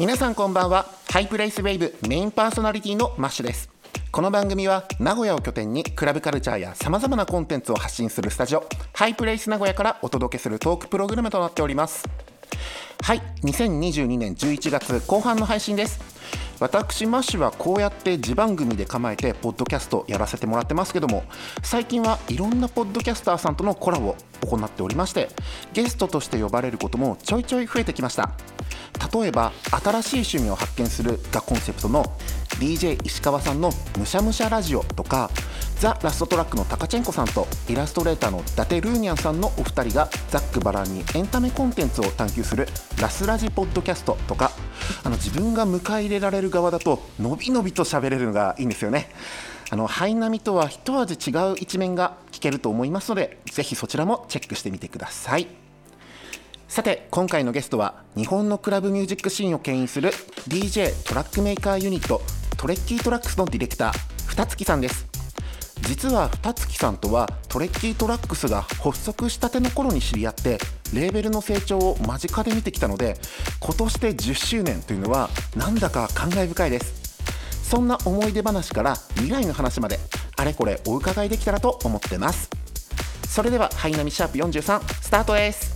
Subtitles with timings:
[0.00, 0.86] 皆さんこんばんは。
[1.10, 3.68] ハイプレイスウェイブメインパーソナリティのマッシュです。
[4.10, 12.08] この番組は名古屋を拠点にクラブカルチャーやさまざまなコンテンツを発信するスタジオハイプレイス名古屋からお届けするトークプログラムとなっております。
[13.02, 13.20] はい。
[13.42, 16.00] 2022年11月後半の配信です。
[16.60, 21.24] 私マッシュはこうやって自番組で構えてポッドキャストやらせてもらってますけども
[21.62, 24.16] 最近はいろんなポッドキャスターさんとのコラボを
[24.46, 25.30] 行っておりまして
[25.72, 28.30] ゲストとして呼ばれることもちょいちょい増えてきました。
[29.12, 32.04] 例えば新しい趣味を発見するがコンセプトの
[32.60, 35.30] DJ 石川さんのむしゃむしゃラジオとか
[35.78, 42.68] ザ・ラストトラックのタカチェンコさんとイラストレーターの伊達ルーニャンさんのお二人がざっくばらんにエンタメコンテンツを探求する
[43.00, 44.52] ラスラジポッドキャストとか
[45.02, 49.08] あの自分が迎え入れられる側だとのびのびと喋れるのがいいんですよね。
[49.70, 55.46] あのハイナミとは一味違う一面が聞けると思いますのでぜひそちらもチェックしてみてください。
[56.68, 60.10] さて今回のゲストは日本のクラブミュージックシーンを牽引する
[60.46, 62.20] DJ トラックメーカーユニット
[62.56, 63.92] TREKKIE TRAX のディレクター
[64.28, 65.06] 二月さんです。
[65.82, 70.58] 実は二月さんとは TREKKIE TRAX が発足したての頃に知り合って
[70.94, 73.16] レーベルの成長を間近で見てきたので
[73.60, 77.00] 今年で10周年というのはなんだか感慨深いです。
[77.62, 79.98] そんな思い出話から未来の話まで
[80.36, 82.50] あれこれお伺いできたらと思ってます。
[83.28, 85.69] それではハイナミシャープ43スタートです。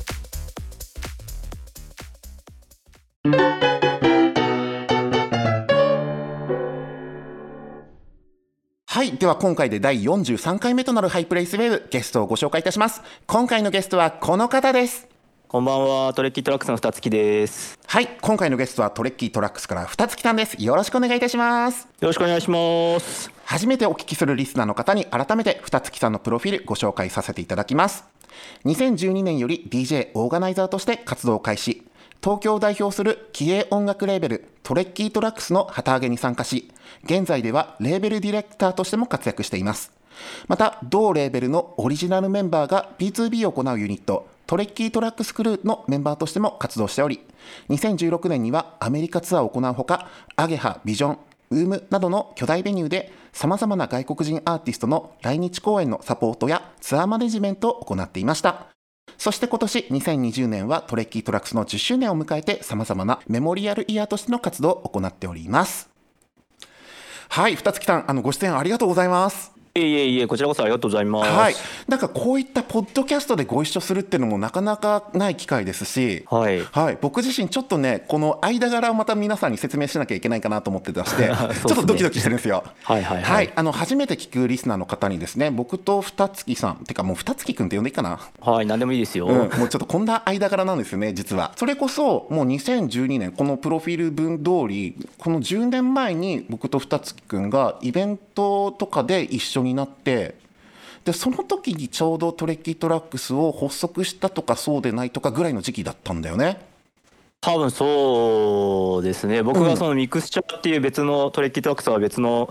[9.24, 13.00] では今回で第43回目となるハイプレイスウェーブゲストをご紹介いたします。
[13.26, 15.08] 今回のゲストはこの方です。
[15.48, 17.78] こんばんは、 TREKKIE TRAX の二月です。
[17.86, 18.18] はい。
[18.20, 20.62] 今回のゲストは TREKKIE TRAX から二月さんです。
[20.62, 21.88] よろしくお願いいたします。
[22.00, 23.30] よろしくお願いします。
[23.46, 28.04] 初めてお聞きするリスナーの方に改めて二月さんのプロフィールご紹介させていただきます。
[28.66, 31.82] 2012年より DJ オーガナイザーとして活動を開始。
[32.24, 36.70] 東京を代表する気鋭音楽レーベル TREKKIE TRAX の旗揚げに参加し、
[37.02, 39.92] 現在ではレーベルディレクターとしても活躍しています。
[40.48, 47.20] また、同レーベルのオリジナルメンバーが B2B を行うユニット、 TREKKIE TRAX CREW のメンバーとしても活動しており、
[47.68, 58.73] 2016年にはアメリカツアーを行うほか、 ageHa、VISION、WOMB などの巨大ベニューで様々な外国人アーティストの来日公演のサポートやツアーマネジメントを行っていました。
[59.18, 65.88] そして今年2020年はトレッキートラックスの10周年を迎えて様々なメモリアルイヤーとしての活動を行っております。
[67.28, 69.52] はい、二月さん、あのご出演ありがとうございます。
[69.76, 71.30] いえいえいえ、こちらこそありがとうございます。
[71.32, 71.54] はい、
[71.88, 76.62] なんかこういったポッドキャストでご一緒するっていうのもなかなかない機会ですし、はい。
[76.62, 81.34] はい、僕自身ちょっとねこの間柄をまた皆さんに説明しなきゃいけないかなと思ってまして、 ね
[81.66, 82.62] ちょっとドキドキしてるんですよ。
[82.84, 88.20] はいはいはいあの初めて聞くリスナーの方にですね僕と二月さんてかもう二月くんって呼んでいいかな？
[88.42, 89.26] はい、何でもいいですよ。
[89.26, 100.34] うん、もうちょっとこんな間柄なんですよね実はそれこそもう2012年このプロフィール文通りこの10年前に僕と二月くんがイベントとかで一緒になって
[101.04, 106.74] でその時にちょうど TREKKIE TRAX を発足したとかそうでないとかぐらいの時期だったんだよね。
[107.44, 109.42] 多分そうですね。
[109.42, 112.48] 僕がそのミクスチャーっていう別の TREKKIE TRAX は別の、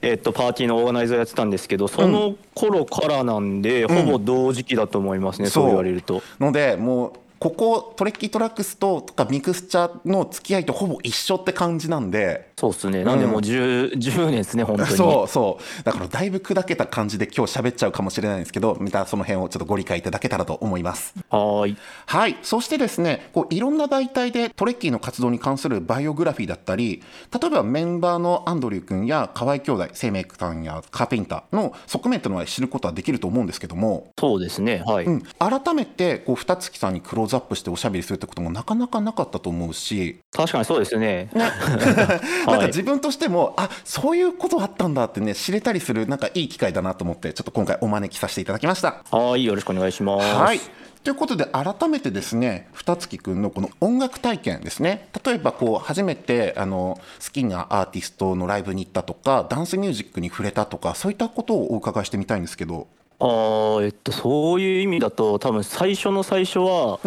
[0.00, 6.22] えっと、パーティーのオーガナイザーやってたんですけど、その頃からなんで、ほぼ同時期だと思いますね、そう言われると。
[6.38, 12.49] のでもうここ TREKKIE TRAX ととかミクスチャーの付き合いとほぼ一緒って感じなんで。
[12.60, 13.04] そうですね。
[13.04, 14.88] なんでもう 10, 10年ですね、本当に。
[14.92, 21.76] そうそうだからだいぶ砕けた感じで今日喋っちゃうかもしれないんですけどまたその辺をちょっとご理解いただけたらと思いますはーい。
[22.04, 27.02] はいそしてですねこういろんな媒体で TREKKIE の活動に関するバイオグラフィーだったり
[27.40, 34.82] 例えばメンバーの andrew 君や河合兄弟 Seimei さんや Carpainter の側面というのは知ることはできると思うんですけどもそうですね。
[34.86, 35.06] はい。
[35.06, 41.10] うん、改めてこう二月さんにクローズアップしておしゃべりするってこともなかなかなかったと思うし、確かにそうですよね。
[41.10, 41.30] ね、
[42.50, 49.02] なんか自分としてもあそういうことあったんだってね知れたりするなんかいい機会だなと思ってちょっと今回お招きさせていただきました。
[49.10, 50.34] はーい、よろしくお願いします。
[50.34, 50.60] はい
[51.02, 62.86] ということで改めてですね二月くんのこの音楽体験ですね例えばこう初めてあの好きなアーティストのライブに行ったとかダンスミュージックに触れたとかそういったことをお伺いしてみたいんですけど。
[63.18, 67.00] あーえっとそういう意味だと多分最初の最初は、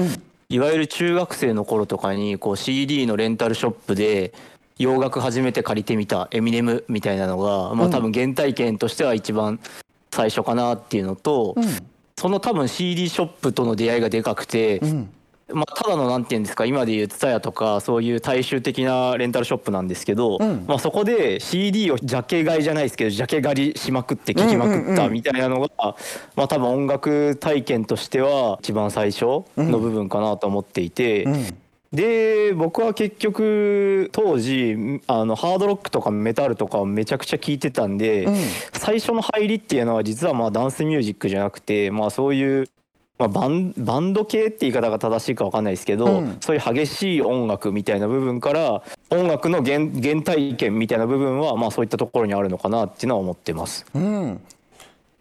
[0.48, 4.32] いわゆる中学生の頃とかにこう CD のレンタルショップで
[4.78, 9.60] 洋楽初めて借りてみたエミネムみたいなのが、まあ、多分原体験としては一番
[10.12, 11.56] 最初かなっていうのと、
[12.18, 15.10] その多分 CD ショップとの出会いがでかくて、うん。
[15.52, 20.66] まあ、ただのなんていうんですか今でいう TSUTAYA とかそういう大衆的なレンタルショップなんですけど、うん。
[20.68, 25.70] まあ、そこで CD をジャケ買いじゃないですけどジャケ狩りしまくって聴きまくったみたいなのが、
[26.36, 31.58] まあ、多分音楽体験としては一番最初の部分かなと思っていて、うん
[31.94, 38.36] で僕は結局当時あのハードロックとかメタルとかめちゃくちゃ聴いてたんで、うん、
[38.74, 42.68] 最初の入りっていうのは実はまあダンスミュージックじゃなくてまあそういう
[43.20, 53.86] まあ、バンバンド系って言い方が正しいか分かんないですけど、うん、そういう激しい音楽みたいな部分から音楽の原原体験みたいな部分はまあそういったところにあるのかなっていうのは思ってます。
[53.94, 54.42] うん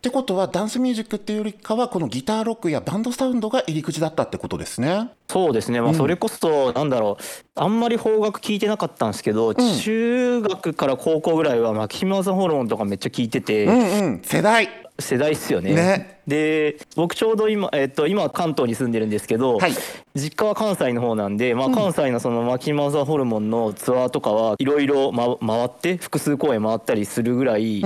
[0.03, 5.11] ってことはダンスミュージックっていうよりかはこのギターロックやバンドサウンドが入り口だったってことですね。
[5.31, 7.23] そうですね、まあ、それこそなんだろう、
[7.55, 14.69] あんまり邦楽聞いてなかったんですけど、うん、中学から高校ぐらいはマキシマムザホルモンとかめっちゃ聞いてて、うんうん、世代。
[14.99, 15.73] 世代っすよね。
[15.73, 16.21] ね。
[16.27, 19.73] で僕ちょうど今、えっと、今関東に住んでるんですけど、はい、
[20.15, 27.85] 実家は関西の方なんで、まあ、関西のそのマキマザホルモンのツアーとかはいろいろ回って複数公演回ったりするぐらい、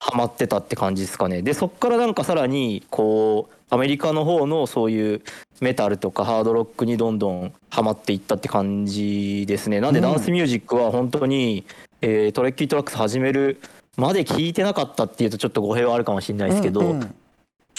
[0.00, 1.42] ハマってたって感じですかね。
[1.42, 5.22] でそっからなんかさらにこうアメリカの方のそういう
[5.60, 9.80] メタルとかハードロックにどんどんハマっていったって感じですね。
[9.80, 11.64] なんでダンスミュージックは本当に、
[12.00, 13.60] えー、 TREKKIE TRAX 始める
[13.96, 17.14] まで聞いてなかったっていうとちょっと語弊はあるかもしれないですけど、うんうん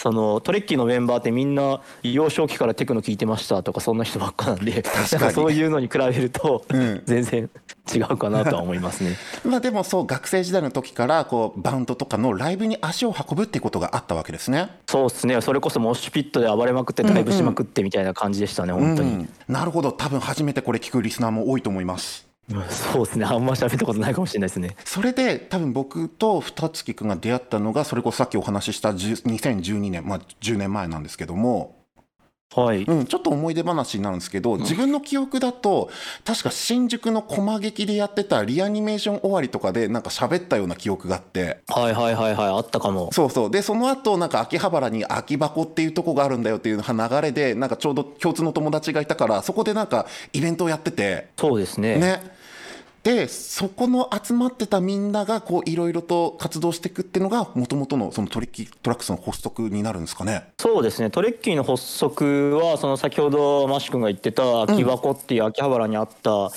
[0.02, 4.82] その TREKKIE のメンバーってみんな幼少期からテクノ聞いてましたとかそんな人ばっかなんで
[5.34, 6.66] そういうのに比べると
[7.06, 7.50] 全然
[7.94, 9.18] 違うかなとは思いますね。
[9.44, 14.70] ま あでもそう学生時代の時からこうバンドとかのライブに足を運ぶってことがあったわけですね。
[14.88, 22.29] そうですねそれこそモッシュピットで暴れまくってライブしまくってみたいな感じでしたね、うんうん、本当に、うん、なるほど多分初めてこれ聞くリスナーも多いと思います。
[22.70, 31.80] そうですねあんま喋ったことないかもしれないですねそれで多分僕と二月君が出会ったのがそれこそさっきお話しした2012年まあ10年前なんですけども
[32.56, 35.92] はいうん、ちょっと思い出話になるんですけど、自分の記憶だと、
[36.26, 41.60] 確か新宿の駒劇でやってたリアニメーション終わりとかで、なんか喋ったような記憶があって。
[41.68, 43.12] はいはいはいはい、あったかも。
[43.14, 43.52] そうそう。
[43.52, 51.28] で、その後、なんか秋葉原に空き箱っていうとこがあるんだよっていう流れで、なんかちょうど共通の友達がいたから、そこでなんかイベントをやってて。
[51.38, 51.98] そうですね。
[51.98, 52.39] ね。
[53.04, 60.50] でそこの集まってたみんながこういろいろと活動していくっていうのがもともとのその TREKKIE TRAX の発足になるんですかね？
[60.60, 61.10] そうですね。
[61.10, 66.50] TREKKIE の発足はその先ほどマッシュ君が言ってた空き箱っていう秋葉原にあった、うん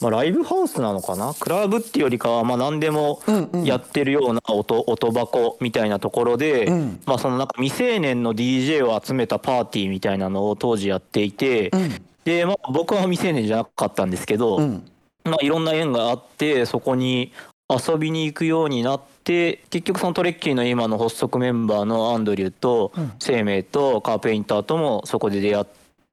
[0.00, 1.34] まあ、ライブハウスなのかな？
[1.34, 3.20] クラブっていうよりかはまあ何でも
[3.64, 11.90] やってるような音,、音箱みたいなところで、うん、まあ、そのなんか未成年の DJ を集めたパーティーみたいなのを当時やっていて、うん、
[12.24, 14.84] で、まあ、僕は未成年じゃなかったんですけど、うん
[15.24, 17.32] まあ、いろんな縁があってそこに
[17.68, 25.66] 遊びに行くようになって結局そのトレッキーの今の発足メンバーのアンドリューと生命とカーペインターともそこで出会っ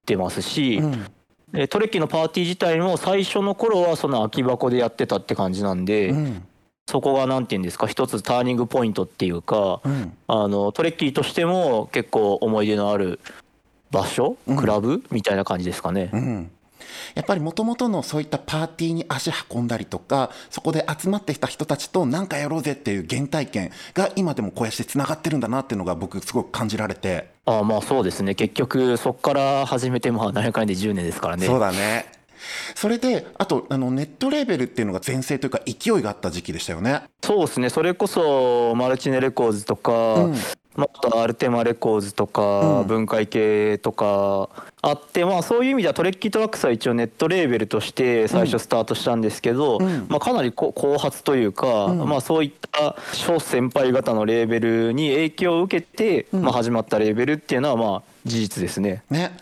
[0.06, 6.44] てますし、うん、トレッキーのパーティー自体も最初の頃はその空き箱でやってたって感じなんで、うん、
[6.88, 13.22] そこが何て言うんですか一つターニングポイントっていうか、うん、あのトレッキーとしても結構思い出のある
[13.92, 16.50] 場所、クラブみたいな感じですかね。
[17.14, 27.34] やっぱりもともとのそういったパーティーに足運んだりとかそこで集まってきた人たちと何かやろうぜっていう原体験が今でもこうやってつながってるんだなっていうのが僕すごく感じられて。
[27.46, 28.34] ああまあそうですね。
[28.34, 31.46] 結局そこから始めてまあ何やかんやで10年ですからね。
[31.46, 32.08] そうだね。
[32.76, 37.04] それであとあのネットレーベルっていうのが全盛というか勢いがあった時期でしたよね。
[37.24, 37.70] そうですね。
[37.70, 40.36] それこそ Maltine Records とか、うん
[40.76, 44.50] まあ、 ALTEMA Records とか、分解系とか
[44.82, 49.80] あって、まあ、そういう意味では TREKKIE TRAX は一応ネットレーベルとして最初スタートしたんですけど、
[50.10, 59.04] まあ、かなり後発というか、まあ、そういった小先輩方のレーベルに影響を受けて、まあ、始まったレーベルっていうのはまあ事実ですね。
[59.10, 59.38] ね。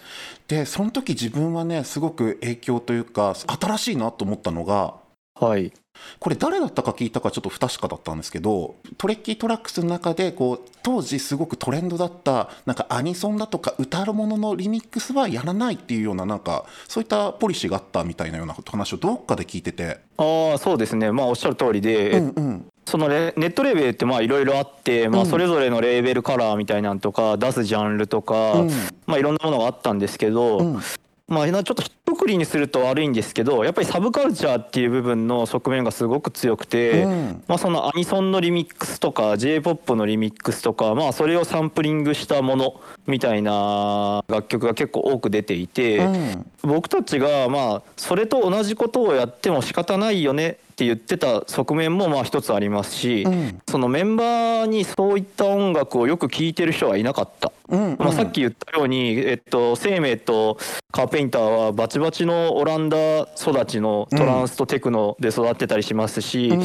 [0.47, 4.95] でその時自分はねすごく影響というか新しいなと思ったのが
[5.43, 5.73] はい。
[6.19, 19.99] これ誰だったか聞いたかちょっと不確かだったんですけど TREKKIE TRAX の中でこう当時すごくトレンドだったなんかアニソンだとか歌うもののリミックスはやらないっていうようななんかそういったポリシーがあったみたいなような話をどっかで聞いてて。
[20.17, 21.11] ああそうですね。
[21.11, 28.69] まあおっしゃる通りで、うんうん、そのネットレーベルってまあいろいろあって、まあ、それぞれのレーベルカラーみたいなんとか出すジャンルとか、うん、
[29.05, 30.81] まあ、いろんなものがあったんですけど、うん。
[31.27, 31.83] まあ、ちょっと
[32.13, 60.57] ひとくりにすると悪いんですけどやっぱりサブカルチャーっていう部分の側面がすごく強くて、うん、まあ、そのアニソンのリミックスとか j p o p のリミックスとか、まあ、それをサンプリングしたものみたいな楽曲が結構多く出ていて、うん、僕たちがまあそれと同じことをやっても仕方ないよねって言ってた側面もまあ一つありますし、うん、そのメンバーにそういった音楽をよく聴いてる人はいなかった、うんうん、まあ、さっき言ったように、えっと、生命と
[60.91, 66.61] カーペインターはバチバチのオランダ育ちのトランスとテクノで育ってたりしますし、うん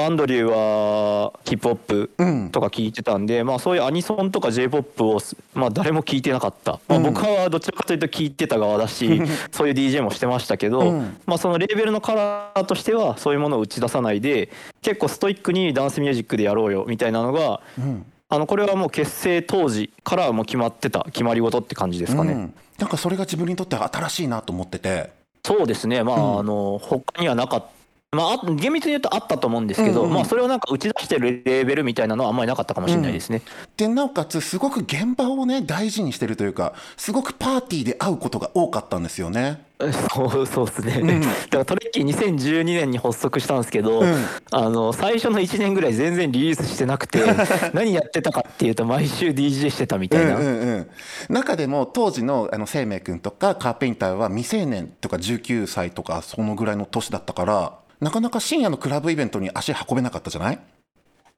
[0.00, 2.50] アンドリューはヒップホップうん。
[2.50, 5.18] とか聞いてたんで、まあそういうアニソンとか j p o p を
[5.54, 7.02] まあ誰も聞いてなかった、まあ、うん。
[7.04, 11.16] 僕はどちらかというと聞いてた側だし、 そういう DJ もしてましたけど、うん。
[11.24, 14.50] まあそのレーベルのカラーとしてはそういうものを打ち出さないで
[14.82, 18.04] 結構ストイックにダンスミュージックでやろうよみたいなのがうん。
[18.30, 22.34] あのこれはもう結成当時からもう決まってた決まり事って感じですかね。
[22.34, 22.54] うん。
[22.78, 25.16] なんかそれが自分にとっては新しいなと思ってて。
[25.44, 26.38] そうですね、まあ、うん。
[26.40, 27.68] あの他にはなかった、
[28.10, 33.42] まあ、あ厳密に言うとあったと思うんですけど、うんうんまあ、それをなんか打ち出してるレーベルみたいなのはあんまりなかったかもしれないですね。
[33.76, 39.62] でなおかつすごく現場をね大事にしてるというかすごくパーティーで会うことが多かったんですよね。
[39.78, 41.20] そうそうですね、うん。
[41.20, 44.24] だからトレッキー2012年に発足したんですけど、うん。
[44.52, 47.20] あの最初の1年ぐらい全然リリースしてなくて
[47.74, 50.88] 何やってたかっていうと毎週 DJ してたみたいな、うんうんうん、
[51.28, 60.58] 中でも当時のあの生命君とかカーペインターは未成年とか19歳とかそのぐらいの年だったからなかなか深夜のクラブイベントに足運べなかったじゃない？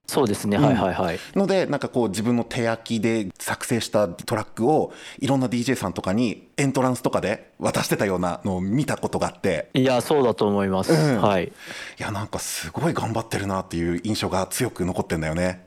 [0.07, 1.19] そうですね、うんはいはいはい。
[1.37, 9.71] のでなんかこう自分の手焼きで作成したトラックをいろんな DJ さんとかにエントランスとかで渡してたようなのを見たことがあって。
[9.75, 11.23] いやそうだと思います、うん。
[11.23, 11.45] はい。
[11.45, 11.51] い
[11.99, 15.65] やなんかすごい頑張ってるなっていう印象が強く残ってんだよね。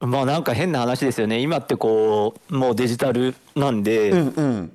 [0.00, 1.40] まあなんか変な話ですよね。
[1.40, 4.72] 今ってこうもうデジタルなんで、うんうん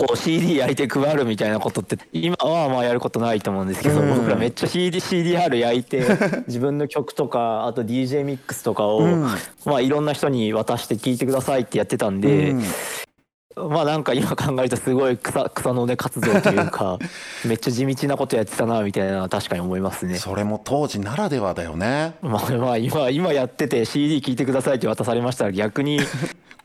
[0.00, 6.04] こう CD 焼いて配るみたいなことって今はまあやることないと思うんですけど、うん僕らめっちゃ CD CDR 焼いて
[6.48, 9.22] 自分の曲とかあと DJ ミックスとかを、うん
[9.66, 12.62] まあいろんな人に渡して聴いてくださいってやってたんで、うん
[13.68, 16.98] まあなんか今考えるとすごい草草の根活動というか
[17.44, 20.16] めっちゃ地道なことやってたなみたいな確かに思いますね。
[20.16, 22.14] それも当時ならではだよね。
[22.22, 26.00] まあまあ今今やってて CD 聴いてくださいって渡されましたら逆に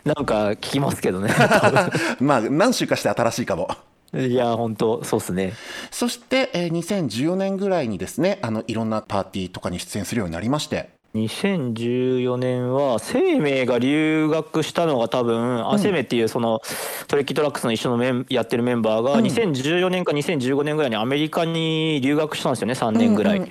[0.06, 1.34] なんか聞きますけどね
[2.22, 3.70] まあ何週かして新しいかも。
[4.14, 5.54] いや本当そうっすね。
[5.92, 16.62] そして、えー2014年ぐらいにですねあのいろんなパーティーとかに出演するようになりまして2014年は生命が留学したのが多分、あ生命っていうその
[17.08, 23.42] トレッキートラックスの一緒のメンやってるメンバーがうん2014年か2015年ぐらいにアメリカに留学したんですよね3年ぐらい。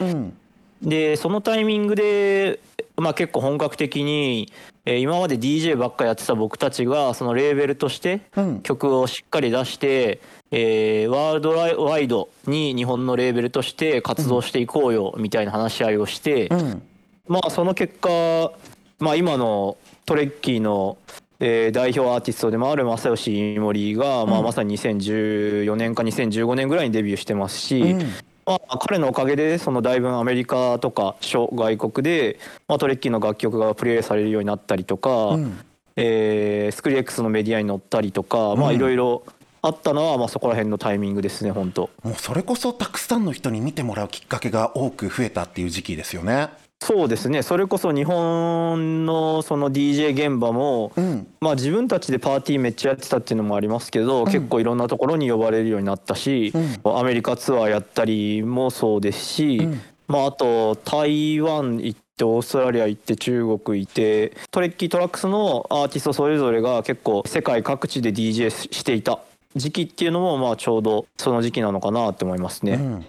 [0.83, 2.61] でそのタイミングで、
[2.97, 4.53] まあ、結構本格的に、
[4.85, 8.61] えー今まで DJ ばっかやってた僕たちがそのレーベルとしてうん。
[8.61, 10.21] 曲をしっかり出して、
[10.51, 16.49] えーワールドワイドに日本のレーベルとして活動していこうよみたいな話し合いをして。
[16.49, 16.83] うん。
[17.27, 18.53] まあその結果、
[19.01, 20.99] まあ、今のトレッキーの、
[21.41, 28.13] えー代表アーティストでもある正義森が、まあ、まさに2014年か2015年ぐらいにデビューしてますし、うん
[28.47, 35.59] まあ、彼のおかげでそのだいぶアメリカとか諸外国で、まあ、トレッキーの楽曲がプレイされるようになったりとか、うん
[35.97, 39.25] えースクリエックスのメディアに載ったりとか、いろいろ
[39.63, 41.89] あったのは、まあ、そこら辺のタイミングですね本当。
[42.03, 46.51] もうそれこそたくさんの人に見てもらうきっかけが多く増えたっていう時期ですよね。
[46.81, 47.43] そうですね。
[47.43, 51.27] それこそ日本のその DJ 現場も、うん。
[51.41, 56.53] まあ自分たちでパーティーめっちゃやってたっていうのもありますけど、結構いろんなところに呼ばれるようになったし、
[56.85, 59.81] アメリカツアーやったりもそうですし、うん。
[60.09, 69.21] まああと台湾行ってオーストラリア行って中国行ってトレッキートラックスのアーティストそれぞれが結構世界各地で DJ していた
[69.57, 73.07] 時期っていうのもまあちょうどその時期なのかなって思いますね。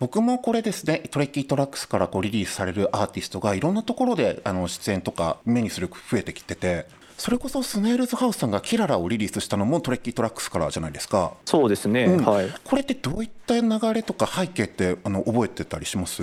[0.00, 6.86] うん僕もこれですね TREKKIE TRAX からこうリリースされるアーティストがいろんなところであの出演とか目にする増えてきてて
[7.18, 11.34] それこそ Snail's House さんがキララをリリースしたのも TREKKIE TRAX からじゃないですか。
[11.44, 12.24] そうですね、うん。
[12.24, 12.48] はい。
[12.64, 16.22] これってどういった流れとか背景ってあの覚えてたりします？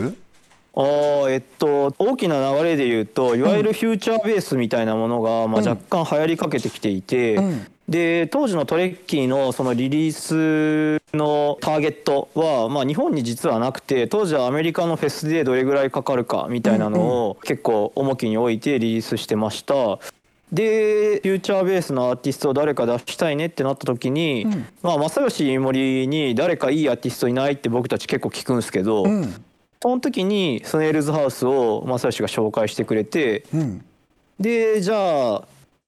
[0.74, 5.68] あーえっと大きな流れで言うといわゆるフューチャ Bass みたいなものが、まあ、うん。
[5.68, 20.00] 若干流行りかけてきていて、うんで当時のトレッキーのそのリリースのターゲットは、まあ、日本に実はなくて当時はアメリカのフェスでどれぐらいかかるかみたいなのを結構重きに置いてリリースしてました。
[20.52, 24.66] でフューチャーベースのアーティストを誰か出したいねってなった時に、うん。
[24.82, 29.46] まあ、正義森に誰かいいアーティストいないって僕たち結構聞くんですけど、うん。
[29.82, 33.86] その時にスネールズハウスを正義が紹介してくれてうん。
[34.40, 35.44] でじゃあ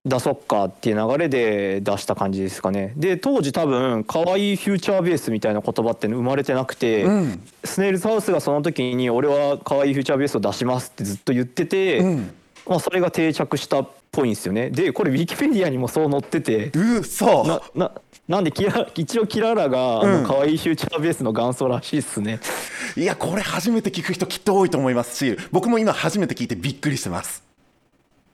[0.09, 2.93] 出そっかっていう流れで出した感じですかね。
[2.97, 7.41] で当時多分可愛いフューチャーベースみたいな言葉って生まれてなくて、うん。
[7.63, 12.33] スネールズハウスがその時に俺は可愛いフューチャーベースを出しますってずっと言ってて、うん。
[12.67, 14.69] まあ、それが定着したっぽいんですよね。
[14.69, 17.91] でこれウィキペディアにもそう載っててうそなな
[18.27, 20.23] なんでキラ一応キララがあうん。
[20.23, 22.39] の可愛いフューチャーベースの元祖らしいっすね。
[22.95, 27.48] いやこれ初めて聞く人きっと多いと思いますし僕も今初めて聞いてびっくりしてます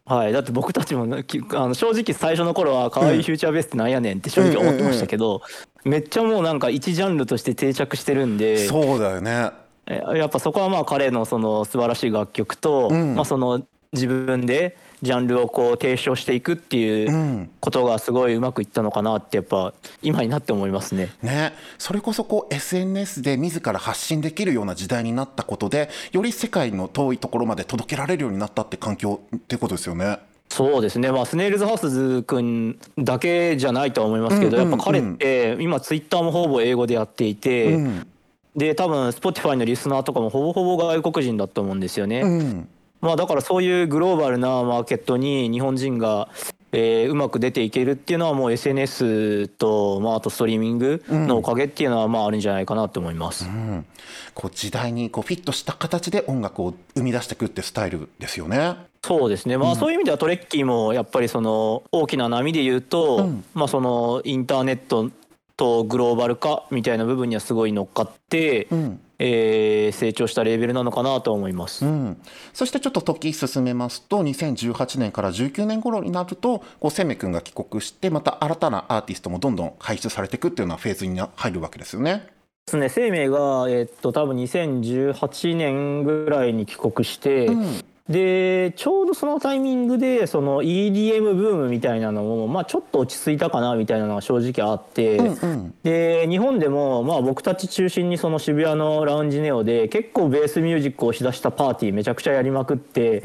[0.05, 5.41] はい、だって僕たちもねきあの正直最初の頃は可愛いフューチャーベースってなんやねんって正直思ってましたけど、
[5.83, 9.49] めっちゃもうなんか一ジャンルとして定着してるんでそうだよね。
[9.87, 13.15] えやっぱそこはまあ彼のその素晴らしい楽曲と、うん。
[13.15, 21.09] まあその自分でジャンルをこう提唱していくっていううんことがすごいうまくいったのかなってやっぱ今になって思いますね。
[21.21, 30.19] ね、それこそこう SNS で自ら発信できるような時代になったことでより世界の遠いところまで届けられるようになったって環境ってことですよね。
[30.49, 38.07] そうですね、まあ、スネイルズハウスズ君だけじゃないとは思いますけど、やっぱ彼って今ツイッターもほぼ英語でやっていて、うん
[38.55, 42.21] で多分 Spotify のリスナーとかもほぼほぼ外国人だと思うんですよね。
[42.21, 42.69] うん
[43.01, 46.27] まあ、だからそういうグローバルなマーケットに日本人が、
[46.71, 53.45] えーうまく出ていけるっていうのはもう SNS と、まあ、あとストリーミングのおかげっていうのはまああるんじゃないかなと思います。
[53.45, 53.85] うん。
[54.33, 58.75] こう時代にこうフィットした形で音楽を生み出していくってスタイルですよね。
[59.05, 63.45] そうですね、まあ、そういう意味ではトレッキーもやっぱりその大きな波で言うと、うん。
[63.53, 65.11] まあ、そのインターネット
[65.55, 71.85] とグローバル化みたいな部分にはすごい乗っかって、うんえー成長したレーベルなのかなと思います。
[71.85, 72.17] うん、
[72.53, 82.27] そしてちょっと時進めますと2018年から19年頃になるとこうセメ君が帰国してまた新たなアーティストもどんどん輩出されていくっていうようなフェーズにな入るわけですよね。
[82.65, 95.73] ですね生命が、えっと多分2018年ぐらいに帰国して、うんでちょうどそのタイミングでその EDM ブームみたいなのも、まあ、ちょっと落ち着いたかなみたいなのが正直あって、うんうん。
[95.81, 103.23] で日本でも、まあ、僕たち中心にその渋谷のラウンジネオで結構ベースミュージックをしだしたパーティーめちゃくちゃやりまくって、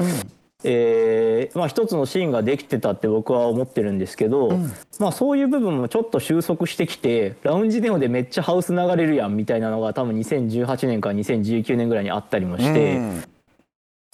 [0.63, 4.57] えーまあ、一つのシーンができてたって僕は思ってるんですけど、
[4.99, 12.97] まあ、そういう部分もちょっと収束してきてラウンジネオでめっちゃハウス流れるやんみたいなのが多分2018年から2019年ぐらいにあったりもして。
[12.97, 13.23] うん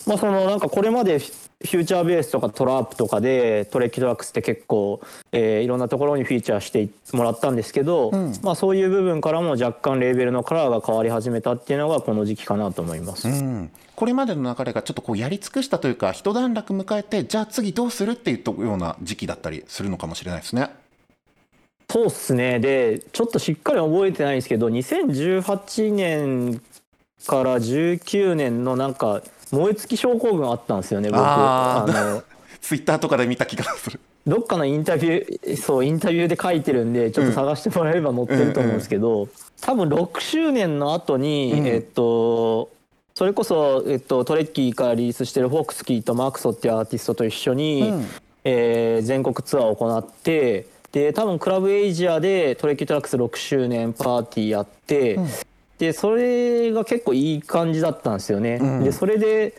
[0.06, 5.02] まあ、そのなんかこれまでフューチャーベースとかトラップとかでトレッキドラックスって結構、
[5.32, 13.28] えーいろんなところにフィーチャーしてもらったんですけど、んまあ、そういう部分からも若干レーベルのカラーが変わり始めたっていうのがこの時期かなと思います。
[13.28, 20.70] うんこれまでの流れがちょっとこうやり尽くしたというか一段落迎えてじゃあ次どうするっていうような時期だったりするのかもしれないですね。
[21.90, 26.62] そうっすねでちょっとしっかり覚えてないんですけど2018年
[27.26, 31.20] から19年のなんか燃え尽き症候群あったんですよね僕。
[31.20, 32.16] あー。
[32.16, 32.24] の
[32.62, 34.00] ツイッターとかで見た気がする。
[34.26, 39.30] どっかのインタビューそうインタビューで書いてるんでちょっと探してもらえれば載ってると思うんですけど、
[39.62, 41.68] 多分6周年の後に、うん。
[41.68, 42.70] えっと
[43.16, 48.06] それこそ、えっと、トレッキーからリリースしてる Foxsky とマークソっていうアーティストと一緒に、うん。
[48.44, 55.28] えー全国ツアーを行ってで多分 clubasia で TREKKIE TRAX 6周年パーティーやって、うん
[55.78, 58.60] でそれが結構いい感じだったんですよね。
[58.62, 58.84] うん。
[58.84, 59.54] でそれで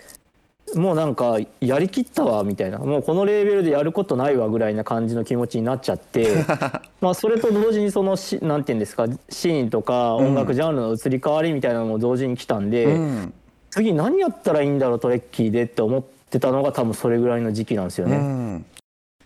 [0.75, 2.79] もうなんかやりきったわみたいな。
[2.79, 6.45] もうこのレーベルでやることないわぐらいな感じの気持ちになっちゃって。
[7.01, 13.33] まあそれと同時にそのしなんて言うんですかシーンとか音楽ジャンルの移り変わりみたいなのも同時に来たんで、うん。
[13.71, 18.17] 次何やったらいいんだろうトレッキーでって思ってたのが多分それぐらいの時期なんですようね。
[18.17, 18.65] ん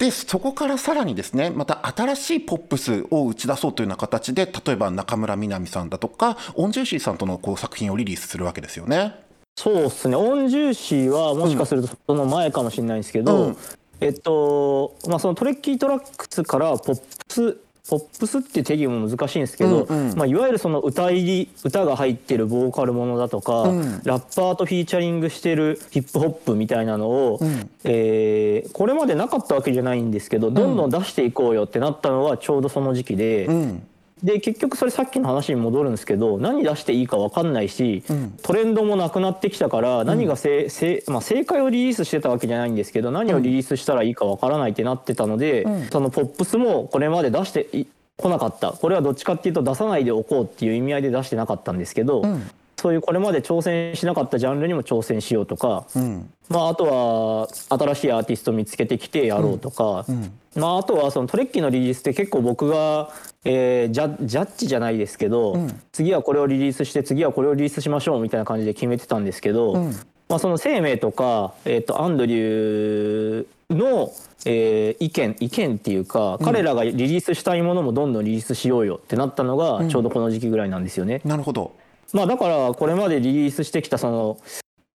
[0.02, 9.14] でそこからさらにですねまた新しいポップスを打ち出そうというような形で例えばなかむらみなみさんだとか ONJUICY さんとのこう作品をリリースするわけですよね。
[9.56, 10.16] そうっすね。
[10.16, 13.56] ONJUICY はもしかするとその前かもしれないんですけど、うん。
[14.00, 17.56] えっとまあその TREKKIE TRAX からポップス
[17.88, 20.16] ポップスっていう定義も難しいんですけど、うんうん。
[20.16, 24.00] まあ、いわゆるその歌入り歌が入ってるボーカルものだとか、うん。
[24.04, 27.70] ラッパーとフィーチャリングしてるヒップホップみたいなのを、うん。
[27.84, 33.46] えーこれまでなかったわけじゃないんですけどどんどん出していこうよってなったのはちょうどその時期で。
[33.46, 33.86] うん
[34.22, 38.30] で結局それさっきの話に戻るんですけど何出していいか分かんないし、ん。
[38.42, 45.87] トレンドもなくなってきたから何がせ、せまあ、正解をリリースしてたわけじゃないんですけど何をリリースしたらいいか分からないってなってたので、うん。
[45.87, 48.72] そのポップスもこれまで出してい来なかった。
[48.72, 52.50] これはどっちかっていうと出さないでおこうっていう意味合いで出してなかったんですけど、うん。
[52.76, 56.30] そういうこれまで挑戦しなかったジャンルにも挑戦しようとか、うん。
[56.48, 60.32] まあ、あとは新しいアーティスト見つけてきてやろうとか、うん。
[60.56, 63.11] まあ、あとはそのトレッキーのリリースって結構僕が、
[63.44, 65.81] えージャジャッジじゃないですけど、うん。
[65.92, 69.92] 次はこれをリリースして次はこれをリリースしましょうみたいな感じで決めてたんですけど、うん。
[70.28, 74.12] まあ、その生命とか、えー、とアンドリューの、
[74.46, 81.20] えー意見意見っていうか、彼らがリリースしたいものもどんどんリリースしようよってなったのがちょうどこの時期ぐらいなんですよね。
[81.24, 81.74] なるほど。
[82.12, 84.38] まあ、だからこれまでリリースしてきたその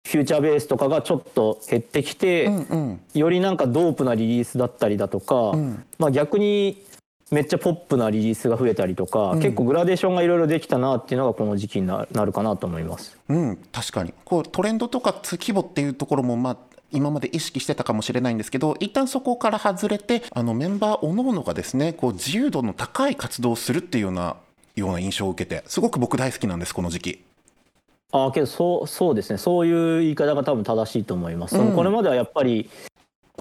[0.07, 3.01] フューチャーベースとかがちょっと減ってきて、うんうん。
[3.13, 5.83] よりなんかドープなリリースだったりだとか、ん。
[5.99, 6.81] まあ、逆に
[7.29, 13.17] めっちゃポップなリリースが増えたりとか、結構グラデーションがいろいろできたなっていうのがこの時期にななるかなと思います。
[13.27, 14.13] うん、確かに。
[14.23, 16.57] こうトレンドとか規模っていうところもまあ
[16.91, 24.37] 今まで意識してたかもしれないんですけど一旦そこから外れてあのメンバーおのおのがですねこう自由度の高い活動をするっていうような
[24.75, 27.23] ような印象を受けてすごく僕大好きなんですこの時期。
[28.13, 29.37] あけどそうそうですね。
[29.37, 32.69] そういう言い方が多分正しいと思います、そのこれまではやっぱり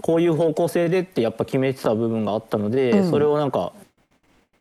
[0.02, 3.10] こういう方向性でってやっぱ決めてた部分があったので、うん。
[3.10, 3.72] それをなんか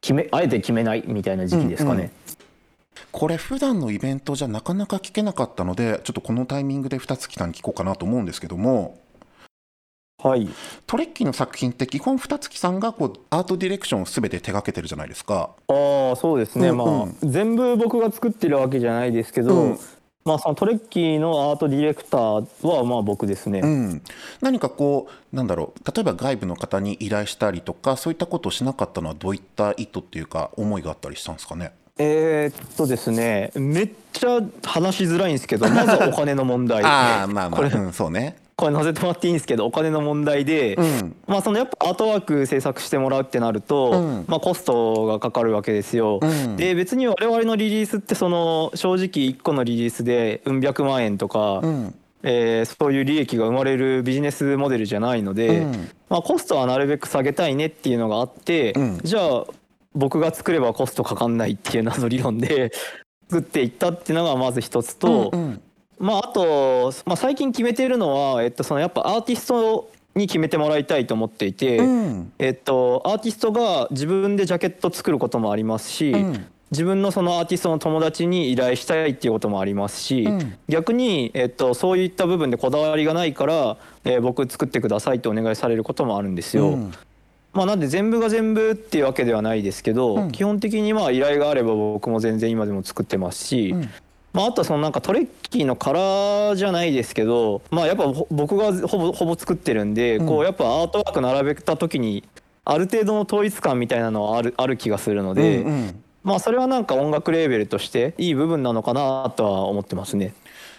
[0.02, 2.12] 決めあえて決めないみたいな時期ですかね、
[3.12, 9.00] これ普段のイベントじゃなかなか聞けなかったのでちょっとこのタイミングで二月さんに聞こうかなと思うんですけども。
[10.24, 10.48] はい。
[10.88, 15.52] トレッキーの作品って基本二月さんがこうアートディレクションを全て手掛けてるじゃないですか。
[15.68, 16.78] ああそうですね、うんうん。
[16.78, 19.80] まあ全部僕が作ってるわけじゃないですけど、うん
[20.26, 24.02] まあそのトレッキーのアートディレクターはまあ僕ですね、うん、
[24.42, 31.74] 何かこうなんだろう例えば外部の方に依頼したりとかそういったことをしなかったのはどういった意図っていうか思いがあったりしたんですかね？
[32.00, 38.38] えーっとですねめっちゃ話しづらいんですけどまずお金の問題 ああまあまあ、うん、そうね。
[38.58, 41.16] これ載せてもらっていいんですけどお金の問題で、うん。
[41.28, 44.26] まあそのやっぱアートワーク制作してもらうってなると、うん。
[44.28, 46.20] まあコストがかかるわけですよ。
[46.22, 46.56] うん。
[46.56, 51.96] で別に我々のリリースってその正直1個のリリースでうん百万円とか、うん。
[52.24, 55.90] えーそういう利益が生まれるビジネスモデルじゃないので、うん。
[56.10, 59.00] まあ、コストはなるべく下げたいねっていうのがあって、うん。
[59.04, 59.46] じゃあ
[59.94, 62.72] 僕が作ればコストかかんないっていう謎理論で
[63.30, 65.62] 作っていったっていうのがまず一つと、うんうん
[66.00, 72.32] まあ、あと、まあ、最近決めているのは、えっと、そのやっぱアーティストに決めてもらいたいと思っていて、うん。
[72.40, 76.46] えっと、アーティストが自分でジャケット作ることもありますし、うん。
[76.72, 80.58] 自分のそのアーティストの友達に依頼したいっていうこともありますし、うん。
[80.68, 86.70] 逆に、えっと、そういった部分でこだわりがないから、えー僕作ってくださいってお願いされることもあるんですよ。
[86.70, 86.92] うん。
[87.54, 90.32] まあ、なんで全部が全部っていうわけではないですけど、うん。
[90.32, 93.90] 基本的にまあ依頼があれば僕も全然今でも作ってますし、うん
[94.36, 102.24] まあ、あとはそのなんかトレッキーのカラーじゃないですけど、まあ、やっぱほ僕がほぼほぼ作ってるんで、うんこうやっぱアートワーク並べた時に
[102.66, 110.34] ある程度の統一感みたいなのはあるある気がするので、うんうんまあそれはなんか音楽レーベルとしていい部分なのかなとは思ってますね。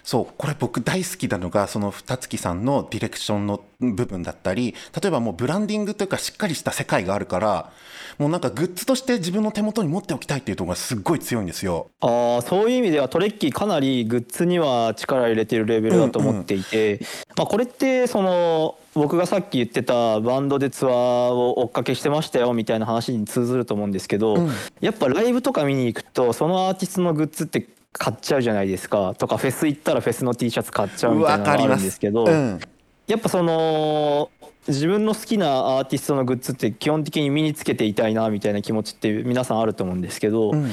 [0.06, 7.72] そうこれ僕大好きなのがその二月さんのディレクションの部分だったり例えばもうブランディングというかしっかりした世界があるから
[8.18, 11.90] もうなんかグッズとして自分の手元に持っておきたいっていうところがすっごい強いんですよ。
[12.00, 17.00] ああそういう意味ではトレッキーかなりグッズには力入れてるレベルだと思っていて、
[17.36, 27.66] まあ、これってその僕がさっき言ってたバンドでツアーを追っかけしてましたよみたいな話に通ずると思うんですけど、うんやっぱライブとか見に行くとそのアーティストのグッズって
[27.98, 32.24] 買っちゃうじゃないですかとかフェス行ったらフェスの T シャツ買っちゃうみたいなのがあるんですけど。
[32.24, 32.60] うん
[33.06, 34.30] やっぱその
[34.66, 40.64] 自分の好きなアーティストのグッズって基本的に身につけていたいなみたいな気持ちって皆さんあると思うんですけど、うん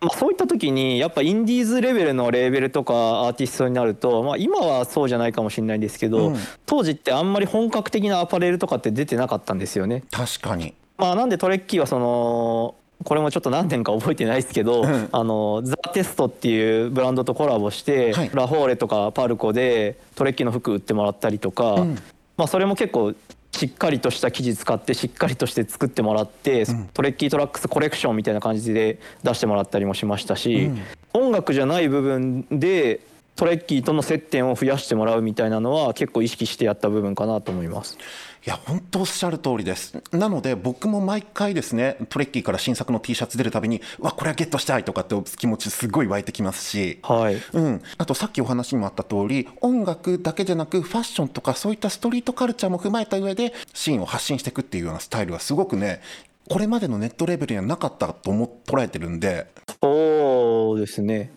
[0.00, 10.04] まあ、そういった時にやっぱインディーズレベルのレーベルとかアーティストになると、まあ、今はそうじゃないかもしれないんですけど、うん当時ってあんまり本格的なアパレルとかって出てなかったんですよね。
[10.10, 10.74] 確かに。
[10.96, 15.08] まあ、なんでトレッキーはそのこれもちょっと何年か覚えてないですけど、うん。
[15.12, 18.30] あのザ・テストっていうブランドとコラボして、はい。
[18.32, 21.94] ラフォーレとかパルコでトレッキーの服売ってもらったりとか、うん。
[22.36, 23.14] まあ、それも結構
[23.52, 26.88] しっかりとした生地使ってしっかりとして作ってもらって、ん。
[26.94, 30.70] トレッキートラックスコレクションみたいな感じで出してもらったりもしましたし、
[31.12, 33.00] 音楽じゃない部分で
[33.36, 37.98] トレッキーとの接点を増やしてもらうみたいなのは結構意識してやった部分かなと思います。
[38.44, 40.02] いや本当おっしゃる通りです。
[40.10, 46.98] なので僕も毎回ですねトレッキーから新作の T シャツ出るたびにうわこれはゲットしたいとかって気持ちすごい湧いてきますし。
[47.02, 56.00] はい、うん、あとさっきお話にもあった通り音楽だけじゃなくファッションとかそういったストリートカルチャーも踏まえた上でシーンを発信していくっていうようなスタイルはすごくね
[56.48, 59.46] これまでのネットレベルにはなかったと思捉えてるんで。
[59.80, 61.32] そうですね。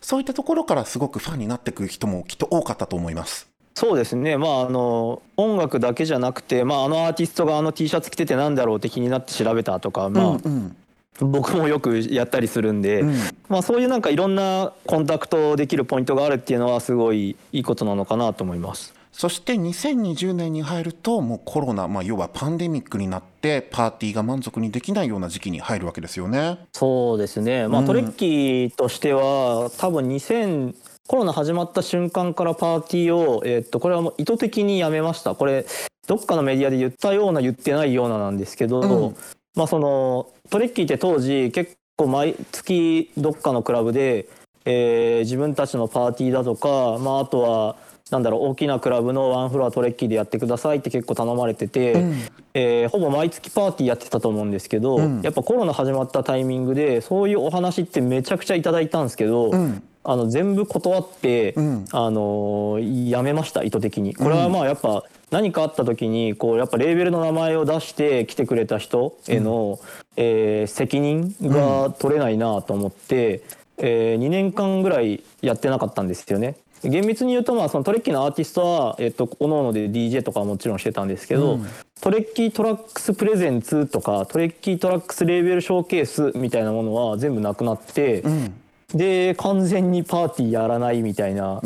[0.00, 3.53] そういったところからすごくファンになっていく人もきっと多かったと思います。
[3.74, 4.36] そうですね。
[4.36, 10.76] まああの音楽だけじゃなくて、まあ、あのアーティストがあの T シャツ着ててなんだろうって気になって調べたとか、まあうん
[11.20, 13.14] 僕もよくやったりするんで、うん。
[13.48, 18.94] まあ、そういうなんかいろんなコンタクトできるポイントがあるっていうのはすごいいいことなのかなと思います。
[19.12, 26.58] そして2020年に入るともうコロナ、まあ、要はパンデミックになってパーティーが満足にできないような時期に入るわけですよね。
[26.72, 27.86] そうですね、まあうん。
[27.86, 30.74] トレッキーとしては多分2000
[31.06, 35.34] コロナ始まった瞬間からパーティーを、えっとこれはもう意図的にやめました。
[35.34, 35.66] これ
[36.06, 39.16] どっかのメディアで言ったような言ってないようななんですけど、うん。
[39.54, 44.28] まあそのトレッキーって当時結構毎月どっかのクラブで、
[44.64, 47.76] えー自分たちのパーティーだとか、まあ、あとは
[48.10, 52.14] なんだろう大きなクラブのワンフロアトレッキーでやってくださいって結構頼まれてて、うん
[52.52, 64.14] えーほぼ毎月パーティーやってたと思うんですけど、うんやっぱコロナ始まったタイミングでそういうお話ってめちゃくちゃいただいたんですけど、うんあの全部断って、うんあのーやめました意図的に。
[64.14, 69.80] これはまあやっぱ何かあった時にこうやっぱレーベルの名前を出して来てくれた人への、
[70.16, 73.42] えー責任が取れないなと思って。
[73.76, 76.54] えー、2年間ぐらいやってなかったんですよね。
[76.88, 81.66] 厳密に言うとまあそのトレッキーのアーティストは、えっと、各々で DJ とかはもちろんしてたんですけど、うん、
[82.00, 88.54] TREKKIE TRAX presents とか TREKKIE TRAX label showcase みたいなものは全部なくなって、うん、
[88.94, 91.60] で完全にパーティーやらないみたいな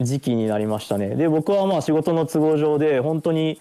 [0.00, 1.16] 時期になりましたね。
[1.16, 3.60] で僕はまあ仕事の都合上で本当に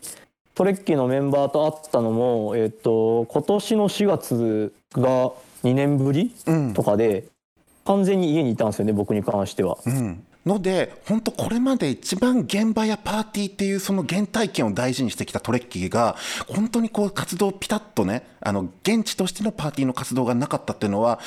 [0.55, 5.31] トレッキーのメンバーと会ったのも、えっと、今年の4月が
[5.63, 6.33] 2年ぶり、
[6.73, 7.25] とかで
[7.85, 9.77] 完全に家にいたんですよね僕に関しては。
[9.85, 16.15] うんので本当これまで一番現場やパーティーっていうその原体験を大事にしてきたトレッキーが
[16.47, 21.19] 本当にこう活動ピタッとねあの現地としてのパーティーの活動がなかったっていうのは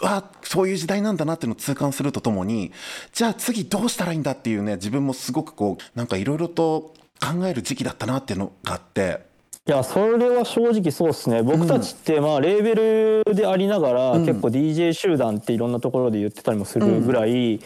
[0.00, 2.72] あそういう時代なんだなっていうのを痛感するとともに
[3.12, 9.30] じゃあ次どうしたらいいんだっていうね自分もすごくこうなんかいろいろと考える時期だったなっていうのがあって。
[9.64, 11.40] いやそれは正直そうですね。
[11.40, 17.60] 僕たちってまあレーベルでありながら結構 DJ 集団っていろんなところで言ってたりもするぐらい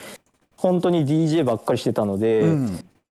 [0.67, 2.45] 本当に DJ ばっかりしてたので、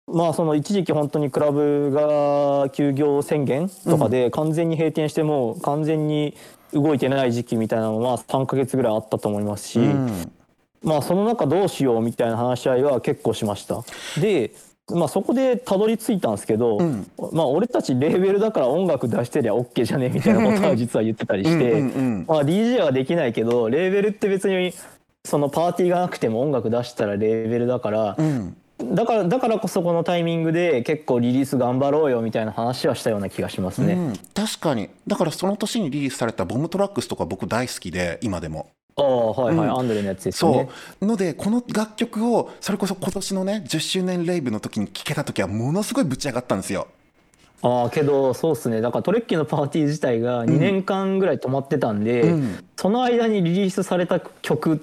[0.07, 6.35] まあその一時期本当にクラブが休業宣言とかで完全に閉店しても完全に
[6.73, 9.79] 動いてない時期みたいなのは3ヶ月ぐらいあったと思いますし、
[10.83, 13.83] まあその中どうしようみたいな話し合いは結構しました。
[14.19, 14.51] で
[14.93, 21.81] まあ、そこでたどり着いたんですけど、うん、まあ、俺たちレーベルだから音楽出してりゃ OK じゃねみたいなことは実は言ってたりして
[22.27, 24.73] まあ DJ はできないけどレーベルって別に
[25.25, 28.55] そのパーティーがなくても音楽出したらレーベルだから、うん、
[28.93, 34.89] だからだからこそこのタイミングで結構リリース頑張ろうよみたいな話はしたような気がしますね、うん、確かに。
[35.07, 38.69] だからその年にリリースされたボムトラックスとか僕大好きで今でも。
[38.97, 40.69] ああはいはい、うん、アンドレのやつですね。
[40.99, 41.05] そう。
[41.05, 46.87] のでこの楽曲をそれこそ今年のね10周年レイブの時に聴けた時はものすごいぶち上がったんですよ。
[47.61, 48.79] ああけどそうっすね。
[48.81, 54.81] だからトレッキーのパーティー自体が2年間ぐらい止まってたんで、うん、その間にリリースされた曲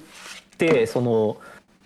[0.55, 1.37] ってその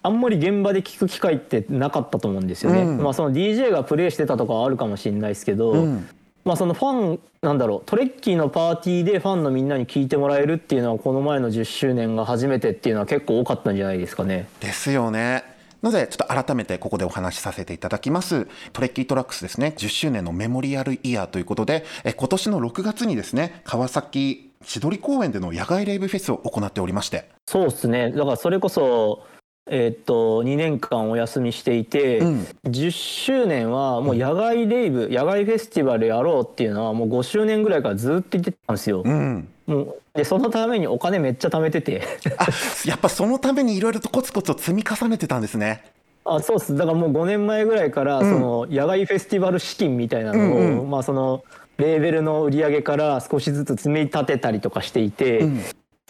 [0.02, 2.82] あんまり現場で聴く機会ってなかったと思うんですよね。
[2.82, 6.08] うん、まあその DJ がプレイしてたとかはあるかもしれないですけど、うん、
[6.44, 14.46] まあそのファンなんだろうトレッキーのパーティーでファンのみんなに聞いてもらえるっていうのはこの前の10周年が初めてっていうのは結構多かったんじゃないですかね。
[14.60, 15.56] ですよね。
[15.82, 27.30] のでちょっと改めてここでお話しさせていただきます TREKKIE TRAX ですね10周年のメモリアルイヤーということでえ今年の6月にですね川崎千鳥公園での野外レイブフェスを行っておりまして。
[27.46, 28.10] そうですね。
[28.10, 29.24] だからそれこそ
[29.68, 39.02] えー、っと2年間お休みしていて、うん、10周年はもう野外レイブ、うん、野外フェスティバルやろうっていうのはもう5周年ぐらいからずっと言ってたんですよ。
[39.04, 42.02] うん、もうでそのためにお金めっちゃ貯めてて。
[42.38, 42.46] あ
[42.84, 45.84] やっぱそのためにいろいろとコツコツ積み重ねてたんですね。
[46.24, 46.76] あそうっす。
[46.76, 51.42] だからもう5年前ぐらいからその野外フェスティバル資金みたいなのを、うんうん、まあその
[51.78, 55.60] レーベルの売り上げから少しずつ積み立てたりとかしていて、うん、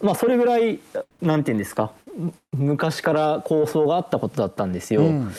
[0.02, 0.79] まあそれぐらい
[1.20, 1.92] なんて言うんですか
[2.57, 5.02] 昔から構想があったことだったんですよ。
[5.02, 5.35] うん、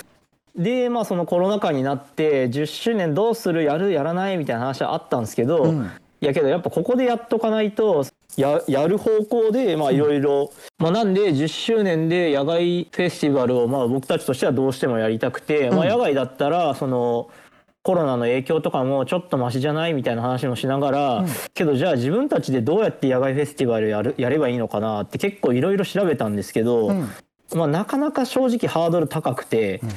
[0.56, 17.30] でまあそのコロナ禍になって10周年どうするやるやらないみたいな話はあったんですけど、うん、いやけどやっぱここでやっとかないとややる方向でまあいろいろまあなんで10周年で野外フェスティバルをまあ僕たちとしてはどうしてもやりたくて、まあ野外だったらその。
[17.84, 27.10] コロナの影響とかもちょっとマシじゃないみたいな話もしながら、うん、けどじゃあ自分たちでどうやって野外フェスティバルやるやればいいのかなって結構いろいろ調べたんですけど、うん、
[27.56, 29.80] まあ、なかなか正直ハードル高くて。
[29.84, 29.90] うん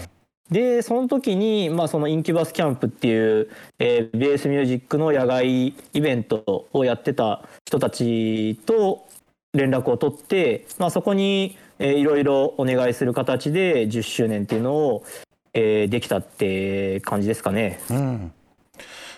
[0.50, 9.06] でその時に、まあ、そのインキュバスキャンプっていう、えー、ベースミュージックの野外イベントをやってた人たちと
[9.54, 15.04] 連絡を取って、まあ、そこに、えー、いろいろお願いする形で10周年っていうのを、
[15.54, 17.80] えー、できたって感じですかね。
[17.90, 18.32] うん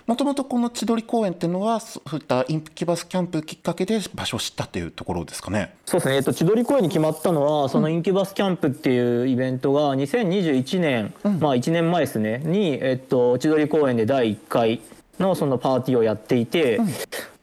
[0.07, 5.75] もともとこの千鳥公園っていうのはそういったインキバスキャンプきっかけで場所を知ったっていうところですかね。
[5.87, 6.17] そうですね。
[6.17, 14.81] えっと千鳥公園に決まったのはそのインキバスキャンプっていうイベントが2021年、うん、まあ1年前ですねにえっと千鳥公園で第1回
[15.21, 16.87] のそのパーティーをやっていて、うん、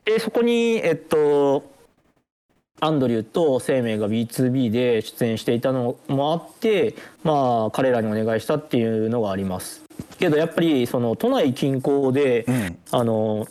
[0.04, 1.64] でそこにえっと
[2.82, 9.84] アンドリューと生命が B2B で出演していたのもあってまあ彼らにお願いしたっていうのがあります。
[10.18, 13.48] けどやっぱりその都内近郊で、うん、あの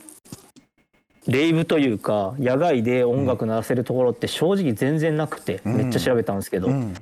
[1.27, 6.95] レイブというか野外で音楽鳴らせるところって正直全然なくて、めっちゃ調べたんですけど、うん、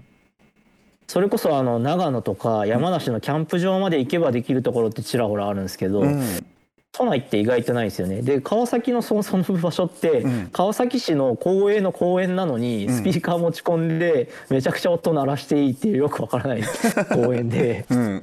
[1.07, 6.03] それこそあの長野とか山梨のキャンプ場まで行けばできるところってちらほらあるんですけど、
[6.96, 8.22] 都内って意外とないですよね。
[8.22, 16.62] で川崎のその その場所って、うん、川崎市の公営の公園なのにスピーカー持ち込んで、めちゃくちゃ音鳴らしていいっていうよくわからない
[17.12, 18.22] 公園で、うん、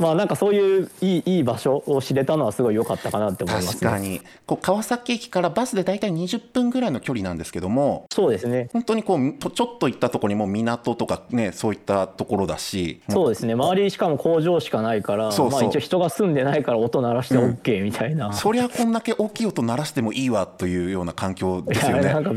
[0.00, 4.20] まあなんかそういういいいい場所を知れたのはすごい良かったかなって思います、ね、確かに。
[4.46, 8.68] こう川崎駅からバスで大体20分ぐらいの距離なんですけどもそうですね。
[8.72, 13.54] 本当にこうとちょっと行ったところにも港とかねそういったところだしそうですね。
[13.54, 22.02] 周りしかも工場しかないからまあ、一応人が住んでないから音鳴らして OK みたいな、そりゃこんだけ大きい音鳴らしてもいいわというような環境ですよね。
[22.02, 22.30] いやなんか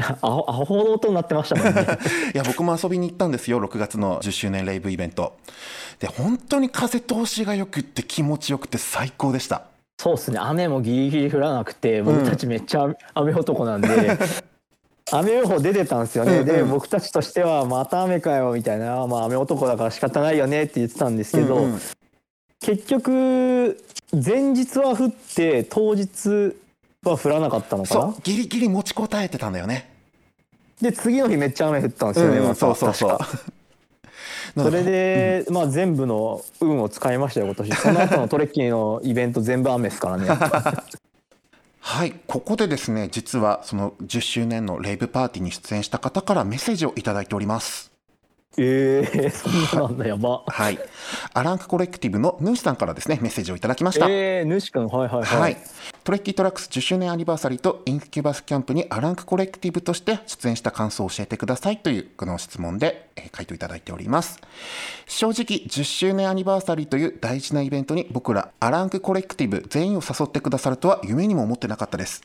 [0.00, 1.86] アホアホの音になってましたもんね。
[2.34, 3.60] いや僕も遊びに行ったんですよ。
[3.60, 5.36] 6月の10周年ライブイベント
[6.00, 9.64] で本当に風通しがよくって気持ちよくて最高でした。
[10.00, 10.38] そうですね。
[10.40, 13.88] 雨もギリギリ降らなくて僕たちめっちゃ雨男なんで、
[15.12, 16.46] 雨予報出てたんですよね、うんうん。
[16.46, 21.80] で僕たちとしてはまた雨かよみたいな、まあ、雨男だから仕方ないよねって言ってたんですけど、うんうん。
[22.60, 26.56] 結局前日は降って当日
[27.04, 28.14] は降らなかったのかそなう。
[28.22, 29.90] ギリギリ持ちこたえてたんだよね。
[30.80, 33.18] で次の日めっちゃ雨降ったんですよね、うんそうそうそう
[34.56, 37.74] それで、まあ、全部の運を使いましたよ今年。
[37.76, 40.26] その後のトレッキーのイベント全部雨ですからね
[41.82, 47.90] はいここでですね実はその10周年のレイブパーティーに出演した方からメッセージをいただいております。
[48.58, 50.42] ええそんななんだやば。
[50.46, 50.78] はい。
[51.32, 54.08] アランクコレクティブのヌーシさんからですねメッセージをいただきました。
[54.08, 55.56] ええー、ヌーシ君はいはいはい、はい、
[56.02, 64.40] TREKKIE TRAX 10周年アニバーサリーとインキュバスキャンプにアランクコレクティブとして出演した感想を教えてくださいというこの質問で、回答いただいております。
[65.06, 72.22] 正直10周年アニバーサリーという大事なイベントに僕らアランクコレクティブ全員を誘ってくださるとは夢にも思ってなかったです。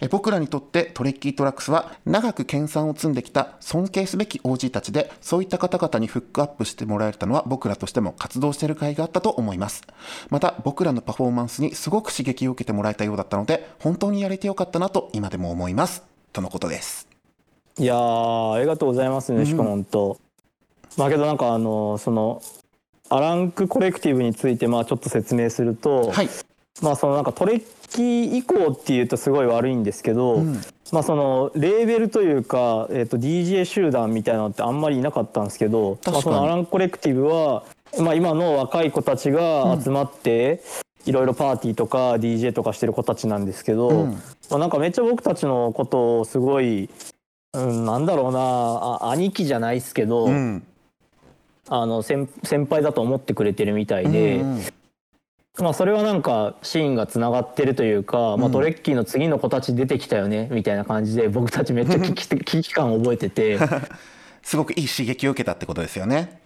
[0.00, 9.82] えー僕らにとって TREKKIE TRAX は長く研鑽を積んできた尊敬すべき OG たちでそういった方々にフックアップしてもらえたのは僕らとしても活動している甲斐があったと思います。
[10.30, 16.02] また僕らのパフォーマンスにすごく刺激を受けてもらえたようだったので本当にやれてよかったなと今でも思います。
[16.32, 17.08] とのことです。
[17.78, 20.20] いやーありがとうございますね、しかも本当
[20.98, 22.42] まあけどなんかあのその
[23.08, 26.28] アランクコレクティブについてまあちょっと説明すると、はい。
[26.82, 30.60] まあそのなんかトレッキー以降っていうとすごい悪いんですけど、うん。
[30.90, 37.64] まあそのレーベルというか、えー、と DJ 集団みたいなのってあんまりいなかったんですけど、まあ、そのアランコレクティブは、
[37.98, 40.62] まあ、今の若い子たちが集まって、
[41.04, 44.12] いろいろパーティーとか DJ とかしてる子たちなんですけど、うん。
[44.12, 46.88] まあ、なんかめっちゃ僕たちのことをすごい、
[47.54, 48.38] うん、なんだろうな
[49.08, 50.66] あ兄貴じゃないですけど、うん。
[51.68, 54.36] あの先先輩だと思ってくれてるみたいで。
[54.36, 54.60] うん
[55.58, 58.52] まあそれはなんかシーンがつながってるというか、まあ、うん。
[58.52, 63.58] トレッキーの次の子たち出てきたよねみたいな感じで僕たちめっちゃ 危機危機感を覚えてて。
[64.42, 66.40] すごくいい刺激を受けたってことですよね。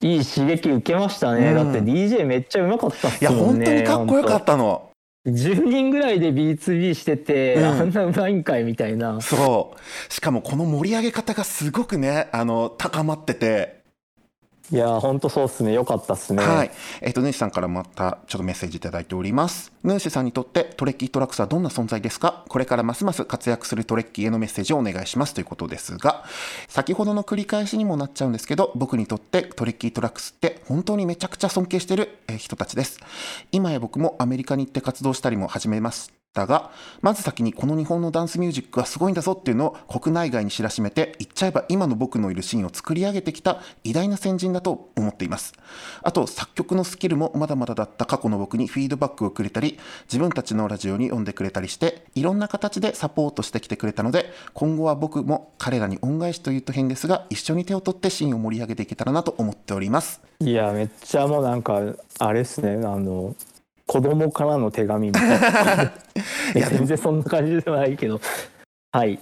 [0.00, 1.54] いい刺激受けましたね、うん。
[1.54, 4.64] だって DJ めっちゃうまかったっいやすもんね本当にかっこよかったの。
[5.24, 7.64] 本当10人ぐらいで B2B してて、うん。
[7.64, 9.20] あんなうまいんかいみたいな。
[9.20, 10.12] そう。
[10.12, 13.81] しかもこの盛り上げ方がすごくねあの高まってて
[14.72, 16.70] いや本当そうっすねよかったっすね、はい。
[17.02, 19.70] えっ、と、ヌーシさんからまたちょっとメッセージいただいております。
[19.84, 22.42] ヌーシさんにとってトレッキートラックスはどんな存在ですか？
[22.48, 26.24] これからますます活躍するトレッキーへのメッセージをお願いしますということですが、
[26.68, 32.98] 先ほどの繰り返しにもなっちゃうんですけど、僕にとってトレッキートラックスって本当にめちゃくちゃ尊敬してる人たちです。
[33.52, 45.52] 今や僕もアメリカに行って活動したりも始めましたが、まず先にこの日本のダンスミュージックはすごいんだぞっていうのを国内外に知らしめて、言っちゃえば今の僕のいるシーンを作り上げてきた偉大な先人だと思っています。
[46.02, 60.22] あと、作曲のスキルもまだまだだった過去の僕にフィードバックをくれたり、自分たちのラジオに読んでくれたりして、いろんな形でサポートしてきてくれたので、今後は僕も彼らに恩返しというと変ですが、一緒に手を取ってシーンを盛り上げていけたらなと思っております。
[60.40, 61.80] いやめっちゃもうなんか
[62.18, 63.36] あれっすねあの
[63.92, 65.28] 子供からの手紙みたい。
[65.28, 65.92] な
[66.56, 68.22] いや全然そんな感じではないけど。
[68.90, 69.18] はい。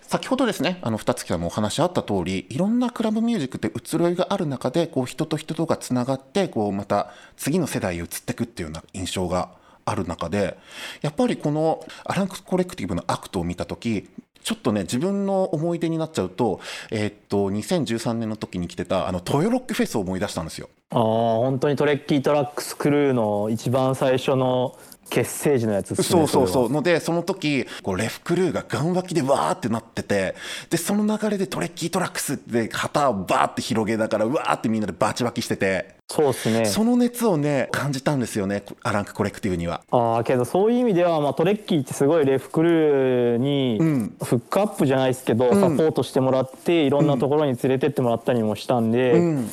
[0.00, 9.50] 先ほどですねあの2月からもお話あった通りいろんなクラブミュージックって移ろいがある中でこう人と人とがつながってこうまた次の世代へ移っていくっていうような印象が
[9.84, 10.56] ある中で
[11.02, 14.08] やっぱりこのアランクコレクティブのアクトを見た時
[14.42, 20.68] ちょっとね自分の思い出になっちゃうと,、えーっと2013年の時に来てたあのトヨロックフェスを思い出したんですよ。
[20.90, 26.70] ああ本当に TREKKIE TRAX クルーの一番最初の結成時のやつねそうそうそう。
[26.70, 30.34] のでその時こうレフクルーがガン脇でわーってなってて
[30.70, 35.96] でその流れでトレッキートラックスで旗をバーって広げながらうわーってみんなでバチバキしてて。
[36.08, 36.66] そうっすね。
[36.66, 39.82] その熱をね感じたんですよねアランクコレクティブには。
[39.90, 44.16] ああけどそういう意味では、まあ、トレッキーってすごいレフクルーにうん。
[44.22, 45.60] フックアップじゃないですけど、ん。
[45.60, 49.50] サポートしてもらっていろんなところに連れてってもらったりもしたんで、うん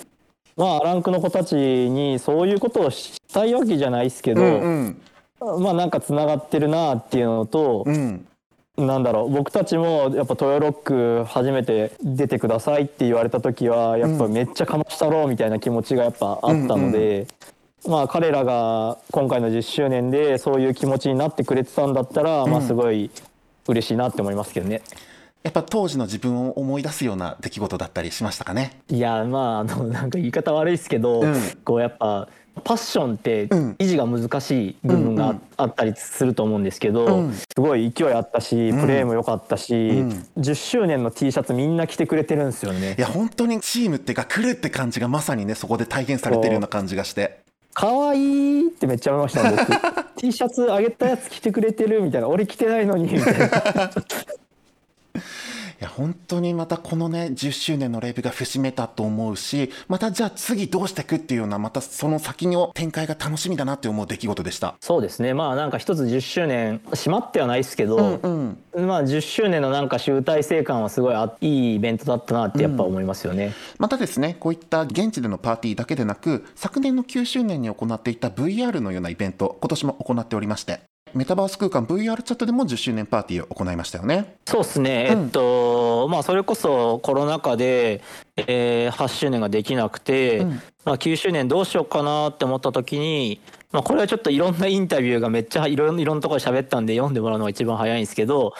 [0.55, 5.01] まあアランクの子たちにそういうことをしたいわけじゃないですけど、うん
[5.59, 8.27] まあなんかつながってるなっていうのとう、ん。
[8.75, 17.27] なんだろう僕たちもやっぱトヨロック初めて出てくださいって言われた時はやっぱめっちゃかましたろうみたいな気持ちがやっぱあったので、
[17.87, 23.11] まあ、彼らが今回の10周年でそういう気持ちになってくれてたんだったら、まあ、すごい
[23.67, 24.81] 嬉しいなって思いますけどね。
[25.43, 28.79] やっぱ当時の自分を思い出すような出来事だったりしましたかね？
[28.89, 31.35] いやまああのなんか言い方悪いですけど、うん、
[31.65, 32.29] こうやっぱ
[32.63, 37.25] パッションって維持が難しい部分があったりすると思うんですけど、うん。
[37.25, 42.95] うん、すごい勢いあったしプレーも良かったし、うん、10周年の T シャツみんな着てくれてるんですよね。
[42.97, 47.43] いや本当にチームっていうか来るって感じがまさにねそこで体現されてるような感じがして。
[47.73, 50.13] 可愛いってめっちゃ思いました僕。
[50.21, 52.29] T シャツあげたやつ着てくれてるみたいな。
[52.29, 53.49] 俺着てないのにみたいな
[55.83, 64.75] や本当にまたこのね10周年のレイブが節目だと思うしまたじゃあ次どうしていくっていうようなまたその先の展開が楽しみだなって思う出来事でした。
[64.81, 65.33] そうですね。
[65.33, 80.81] まあなんか一つ10周年閉まってはないですけど、うんうん、まあ10周年のなんか集大成感はすごいいいイベントだったなってやっぱ思いますよね、うん、またですねこういった現地でのパーティーだけでなく昨年の9周年に行っていた VR のようなイベント今年も行っておりまして
[81.13, 84.35] メタバース空間 VR チャットでも10周年パーティーを行いましたよね。
[84.45, 88.01] そうですね、うん、えっとまあそれこそコロナ禍で、
[88.35, 90.49] えー、8周年ができなくて、うん、
[90.85, 93.39] まあ、9周年どうしようかなって思った時に、
[93.71, 98.53] まあ、これはちょっといろんなインタビューがめっちゃいろいろなところで喋ったんで読んでもらうのが一番早いんですけど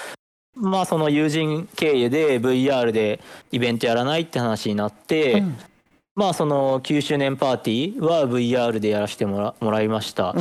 [0.56, 3.20] まあその友人経由で VR で
[3.52, 5.58] イベントやらないって話になって、うん、
[6.16, 10.36] まあその9周年パーティーは VR でやらせてもらもらいました。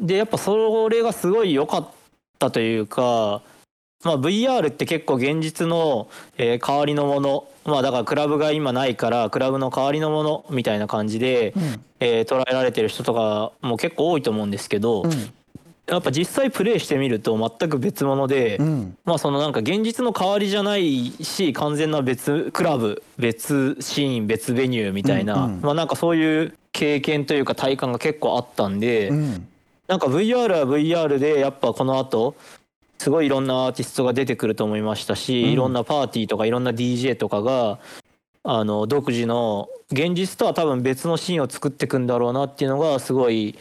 [0.00, 1.88] でやっぱそれがすごい良かっ
[2.38, 3.42] たというか、
[4.04, 15.10] まあ、VR って結構現実の、えー、代わりのものまあだからクラブが今ないからクラブの代わりのものみたいな感じで、うん、えー、捉えられてる人とかも結構多いと思うんですけど、うん、
[15.86, 29.48] やっぱ実際プレイしてみると全く別物で、うん、まあそのなんか現実の代わりじゃないし完全な別クラブ別シーン別ベニューみたいな、うんうん、まあなんかそういう経験というか体感が結構あったんで、うん、
[29.92, 32.34] なんか VR は VR でやっぱこの後
[32.96, 37.78] すごいいろんなアーティストが出てくると思いましたし、うん、いろんなパーティーとかいろんな DJ とかが
[38.42, 43.58] あの独自の現実とは多分別のシーンを作っていくんだろうなっていうのがすごい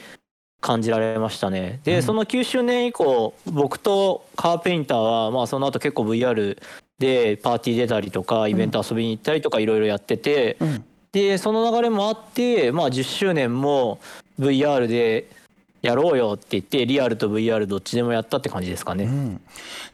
[0.61, 1.81] 感じられましたね。
[1.83, 6.57] で、うん、その9周年以降僕とカーペインターはまあその後結構 VR
[6.97, 13.99] でパーティー出たりとかイベント遊びに行ったりとかいろいろやってて、うん、でその流れもあってまあ10周年も
[14.39, 15.40] VR で
[15.81, 19.41] やろうよって言ってリアルと VR どっちでもやったって感じですかね、うん、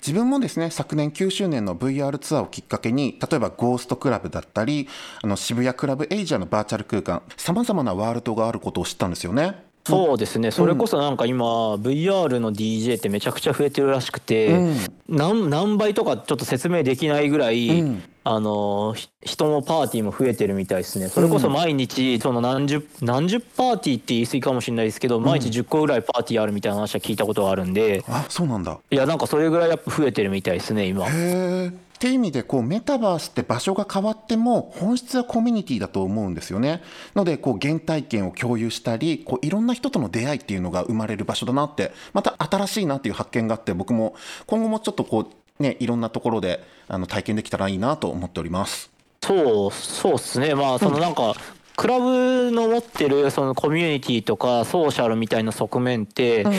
[0.06, 4.88] 自分もですね昨年9周年の VR ツアーをきっかけに例えばゴーストクラブだったり
[5.24, 9.68] あの渋谷クラブエイジアのバーチャル空間さまざまなワールドがあることを知ったんですよね。
[9.88, 10.52] そうですね。
[10.52, 14.76] それこそなんか今 VR の DJ ってめちゃくちゃ増えてるらしくて、うん、
[15.08, 21.08] 何何倍とかちょっと説明できないぐらい、うん、あの人もパーティーも増えてるみたいですね。
[21.08, 28.04] それこそ毎日その何十何十パーティーって言い過ぎかもしれないですけど、毎日10個ぐらいパーティーあるみたいな話は聞いたことがあるんで。
[28.10, 28.78] あそうなんだ。
[28.92, 31.06] いやなんかそれぐらいやっぱ増えてるみたいですね今。
[31.06, 36.84] へえっていう意味でこうメタバースって場所が変わっても本質はコミュニティだと思うんですよね。
[37.16, 44.16] のでこう原体験を共有したりこういろんな人との出会いっていうのが生まれる場所だなってまた新しいなっていう発見があって僕も
[44.46, 45.28] 今後もちょっとこう
[45.60, 48.92] ねいろんなところであの体験できたらいいなと思っております。
[49.24, 50.56] そうそうっすね。
[50.56, 51.34] まあそのなんか、うん
[51.78, 56.52] クラブの持ってるそのコミュニティとかソーシャルみたいな側面って、うん、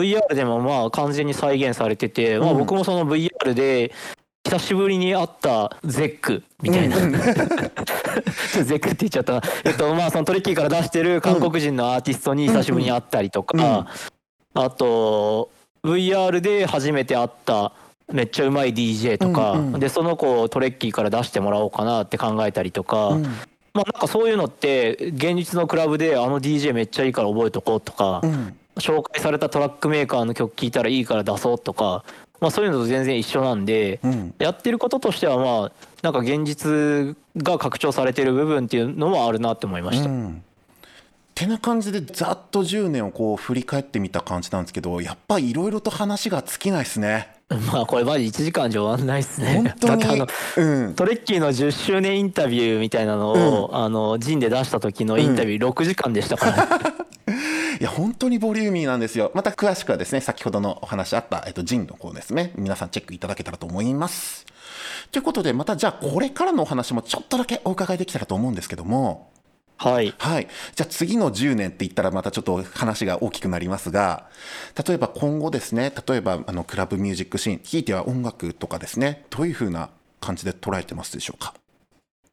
[0.00, 3.90] VR でもまあ完全に再現されてて、まあ、僕もその VR で
[4.44, 9.42] 久しぶりに会ったゼックみたいな、うん、 ゼックって言っちゃった。
[9.64, 13.86] えっとまあそのトリッキーから出してる韓国人のアーティストに久しぶりに会ったりとか、
[14.52, 15.50] あと
[15.82, 17.72] VR で初めて会った
[18.12, 23.32] めっちゃうまい DJ とか、うんうん、でその子をトレッキーから出してもらおうかなって考えたりとか、うん、まあ
[23.76, 32.04] なんかそういうのって現実のクラブであの DJ めっちゃいいから覚えとこうとか、うん、紹介されたトラックメーカーの曲聴いたらいいから出そうとか
[32.40, 40.08] まあ、そういうのと全然一緒なんで、うん、やってることとしてはまあなんか現実が拡張されてる部分っていうのもあるなって思いました。
[40.08, 40.42] うん。
[41.34, 47.35] てな感じでざっと10年をこう振り返ってみた感じなんですけどやっぱいろいろと話が尽きないですね。
[47.72, 49.76] まあこれマジ1時間じゃ終わんないっすね。
[49.78, 50.26] 本当にあの、
[50.56, 53.30] うん、トレッキーの10周年インタビューみたいなの
[53.64, 56.64] を、うん、あのジンで出した時のインタビュー6時間でしたから、
[57.78, 59.30] いや本当にボリューミーなんですよ。
[59.32, 62.52] また詳しくはですね先ほどのお話あった、えっと、ジンの方ですね。
[62.56, 64.44] 皆さんチェックいただけたらと思います。
[65.12, 69.30] ということでまたじゃあこれからのお話もちょっとだけお伺いできたらと思うんですけども
[69.78, 74.24] はい、はい、じゃあ次の10年って言ったらまたちょっと話が大きくなりますが
[74.86, 81.54] 例えば今後ですね例えばあのクラブミュージックシーンひいては音楽とかですねどういうふうな感じで捉えてますでしょうか？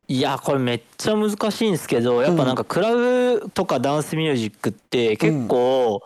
[0.08, 6.02] いいやこれめっちゃ難しいんですけどやっぱなんかクラブとかダンスミュージックって結構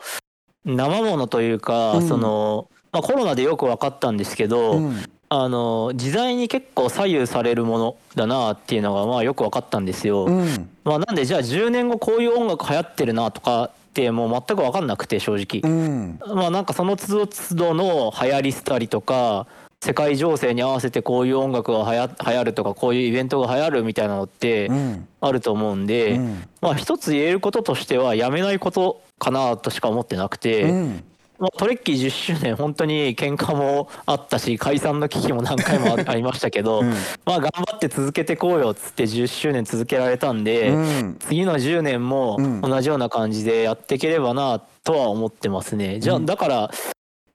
[0.66, 2.08] 生ものというか、うん。
[2.08, 10.26] その、まあ、コロナでよく分かったんですけど、うんあの時代に結構左右されるものだなっていうのがまあよく分かったんですよ。
[10.26, 10.70] うん。
[10.86, 15.70] まあ、なんでじゃあ10年後こういう音楽流行ってるなとかってもう全く分かんなくて正直。
[15.70, 16.20] うん。
[16.34, 19.48] まあなんかその都度都度の流行りしたりとか
[19.82, 25.08] 世界情勢に合わせてこういう音楽が流行流行るとかこういうイベントが流行るみたいなのってうん。
[25.20, 26.48] あると思うんで、うん。
[26.62, 31.04] まあ一つ言えることとしてはやめないことかなとしか思ってなくて、うん
[31.40, 36.90] まあ、トレッキー10周年本当に喧嘩もあったし解散の危機も何回もあありましたけど、うん。
[37.26, 41.18] まあ頑張って続けてこうよっつって10周年続けられたんで、うん。
[41.20, 42.62] 次の10年もうん。
[42.62, 46.00] 同じような感じでやっていければなとは思ってますね。
[46.00, 46.26] じゃあうん。
[46.26, 46.72] だから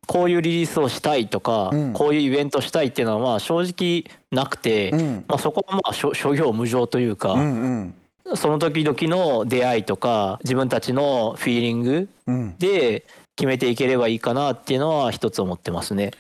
[0.07, 1.93] こういうリリースをしたいとか、うん。
[1.93, 5.25] こういうイベントしたいっていうのはまあ正直なくて、うん。
[5.29, 7.95] まあ、そこはまあ諸諸行無常というか、うん。
[8.35, 12.55] その時々の出会いとか自分たちのフィーリングうん。
[12.59, 13.05] で
[13.37, 16.11] 決めていければいいかなっていうのは一つ思ってますね。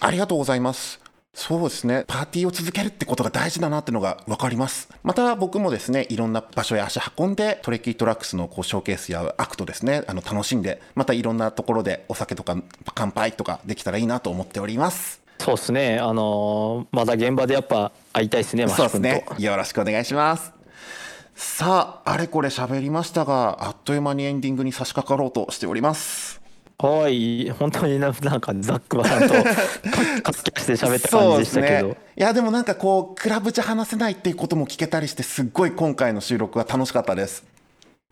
[0.00, 1.00] ありがとうございます。
[1.34, 2.04] そうですね。
[2.08, 4.90] パーティーを続けるってことが大事だなってのが分かります。
[5.02, 12.56] また僕もですね、いろんな場所へ足運んで、 TREKKIE TRAX のこうショーケースやアクトですね、あの楽しんで、またいろんなところでお酒とか
[12.94, 15.22] 乾杯とかできたらいいなと思っております。
[15.38, 15.98] そうですね。
[15.98, 19.08] あのーまだ現場でやっぱ会いたいですね、マそうシ君と。
[19.08, 19.46] ですね。
[19.46, 20.52] よろしくお願いします。
[21.34, 26.41] さあ、あれこれ喋りましたが、あっという間にエンディングに差し掛かろうとしております。
[26.82, 29.42] はい、本当にななんかザックバランとか
[30.22, 31.88] かすきして喋った感じでしたけど。
[31.88, 37.44] ね、いやでもなんかこうクラブじゃ話せないっていうことも聞けたりしてすっごい今回の収録は楽しかったです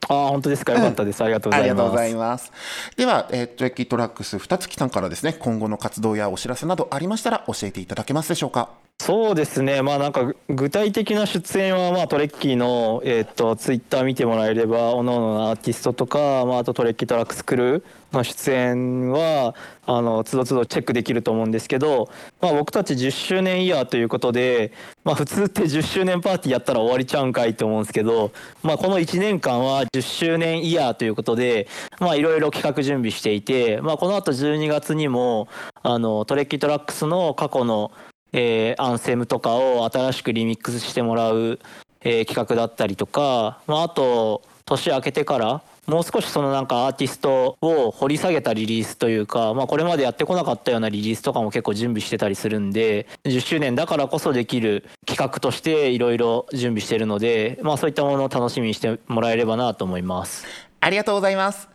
[0.09, 0.73] ああ、本当ですか？
[0.73, 1.23] よかったです。
[1.23, 1.71] ありがとうございます。
[1.71, 2.53] ありがとうございます
[2.97, 8.71] では、えー、 TREKKIE TRAX futatsuki さんからですね今後の活動やお知らせなどありましたら教えていただけますでしょうか？
[9.03, 17.83] そうですね、まあなんか具体的な出演は、まあ、 TREKKIE の、えー、とツイッター見てもらえれば、おのおのアーティストとか、まあ、あと TREKKIE TRAX CREW
[18.13, 19.55] の出演は、
[19.87, 22.11] あのつどつどチェックできると思うんですけど、
[22.43, 24.71] まあ、僕たち10周年イヤーということで、
[25.03, 28.33] まあ、普通って10周年パーティーやったら終わりちゃうんかいと思うんですけど、
[28.63, 31.69] まあ、この1年間は10周年イヤーということで、
[32.03, 35.49] いろいろ企画準備していて、まあ、この後12月にも
[35.83, 37.93] あの TREKKIE TRAX の過去の
[38.33, 41.59] えーアンセムとかを新しくリミックスしてもらう、
[42.03, 60.47] えー企画だったりとか、まあ、あと年明けてからもう少しそのなんかアーティストを掘り下げたリリースというか、まあ、これまでやってこなかったようなリリースとかも結構準備してたりするんで10周年だからこそできる企画としていろいろ準備してるので、まあ、そういったものを楽しみにしてもらえればなと思います。
[60.79, 61.69] ありがとうございます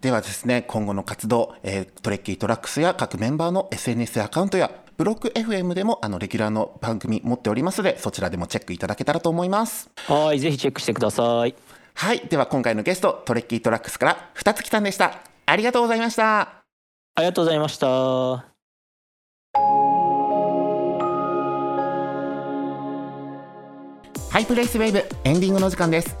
[0.00, 9.88] ではですね今後の活動、えー TREKKIE TRAX や各メンバーの SNS アカウントやブロック FM でもあのレギュラーの番組持っておりますのでそちらでもチェックいただけたらと思います。
[10.08, 11.54] はいぜひチェックしてください。
[11.94, 15.20] はいでは今回のゲストトレッキートラックスから二月さんでした。
[15.46, 16.40] ありがとうございました。
[16.40, 16.62] あ
[17.18, 17.86] りがとうございました。
[24.30, 26.16] ハイプレイスウェーブエンディングの時間です。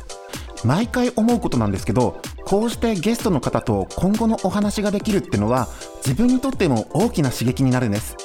[0.64, 5.68] 毎回思うことなんですけどこうしてゲストの方と今後のお話ができるってのは
[6.04, 8.16] 自分にとっても大きな刺激になるんです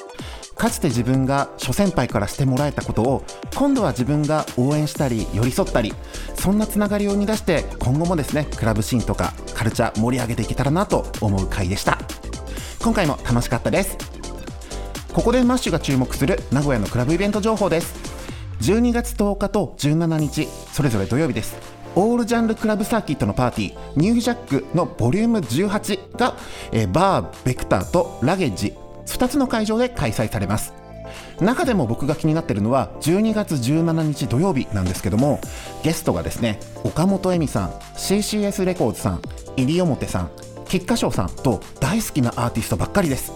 [0.56, 3.24] かつて自分が諸先輩からしてもらえたことを
[3.54, 5.92] 今度は自分が応援したり寄り添ったり
[6.34, 11.98] そんなつながりを生み出して今後もですねクラブシーンとかカルチャー盛り上げていけたらなと思う回でした。
[12.84, 13.96] 今回も楽しかったです。
[15.14, 17.94] ここでマッシュが注目する名古屋のクラブイベント情報です。
[18.60, 21.56] 12月10日と17日それぞれ土曜日です。
[21.96, 26.36] オールジャンルクラブサーキットのパーティーニュージャックのボリューム18が、
[26.72, 28.74] えーバーベクターとラゲッジ
[29.06, 30.72] 2つの会場で開催されます。
[31.40, 35.40] 中でも僕が気になってるのは12月17日土曜日なんですけども
[35.82, 39.22] ゲストがですね岡本恵美さん CCS レコーズさん
[39.56, 40.30] 西表さん
[40.68, 43.32] 菊花賞さんと大好きなアーティストばっかりです。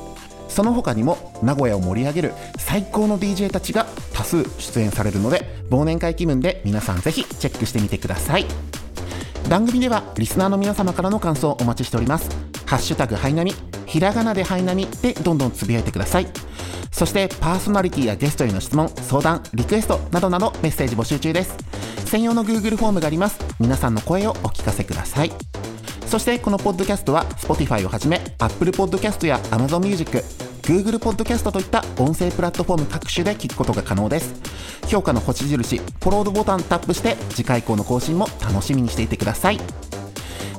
[0.48, 8.46] その他にも名古屋を盛り上げる最高の DJ たちが多数出演されるので忘年会気分で皆さんぜひチェックしてみてください。
[9.48, 12.47] 番組ではリスナーの皆様からの感想をお待ちしております。
[12.68, 13.54] ハッシュタグハイナミ
[13.86, 16.26] ひらがなでハイナミでどんどんつぶやいてください。
[16.92, 21.56] そしてパーソナリティやゲストへの質問相談リクエストなどなどメッセージ募集中です。
[22.04, 23.38] 専用の Google フォームがあります。
[23.58, 25.32] 皆さんの声をお聞かせください。
[26.06, 30.22] そしてこのポッドキャストは Spotify をはじめ Apple Podcast や Amazon Music
[30.60, 34.34] Google Podcast といった音声プラットフォーム各種で聞くことが可能です。
[34.88, 39.58] 評価の星印フォロードボタンタップして次回以降の更新も楽しみにしていてください。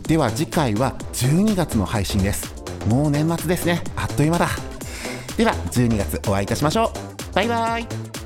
[0.09, 2.51] では次回は12月の配信です。
[2.87, 3.83] もう年末ですね。
[3.95, 4.47] あっという間だ。
[5.37, 6.91] では12月お会いいたしましょ
[7.31, 7.35] う。
[7.35, 8.18] バイバイ。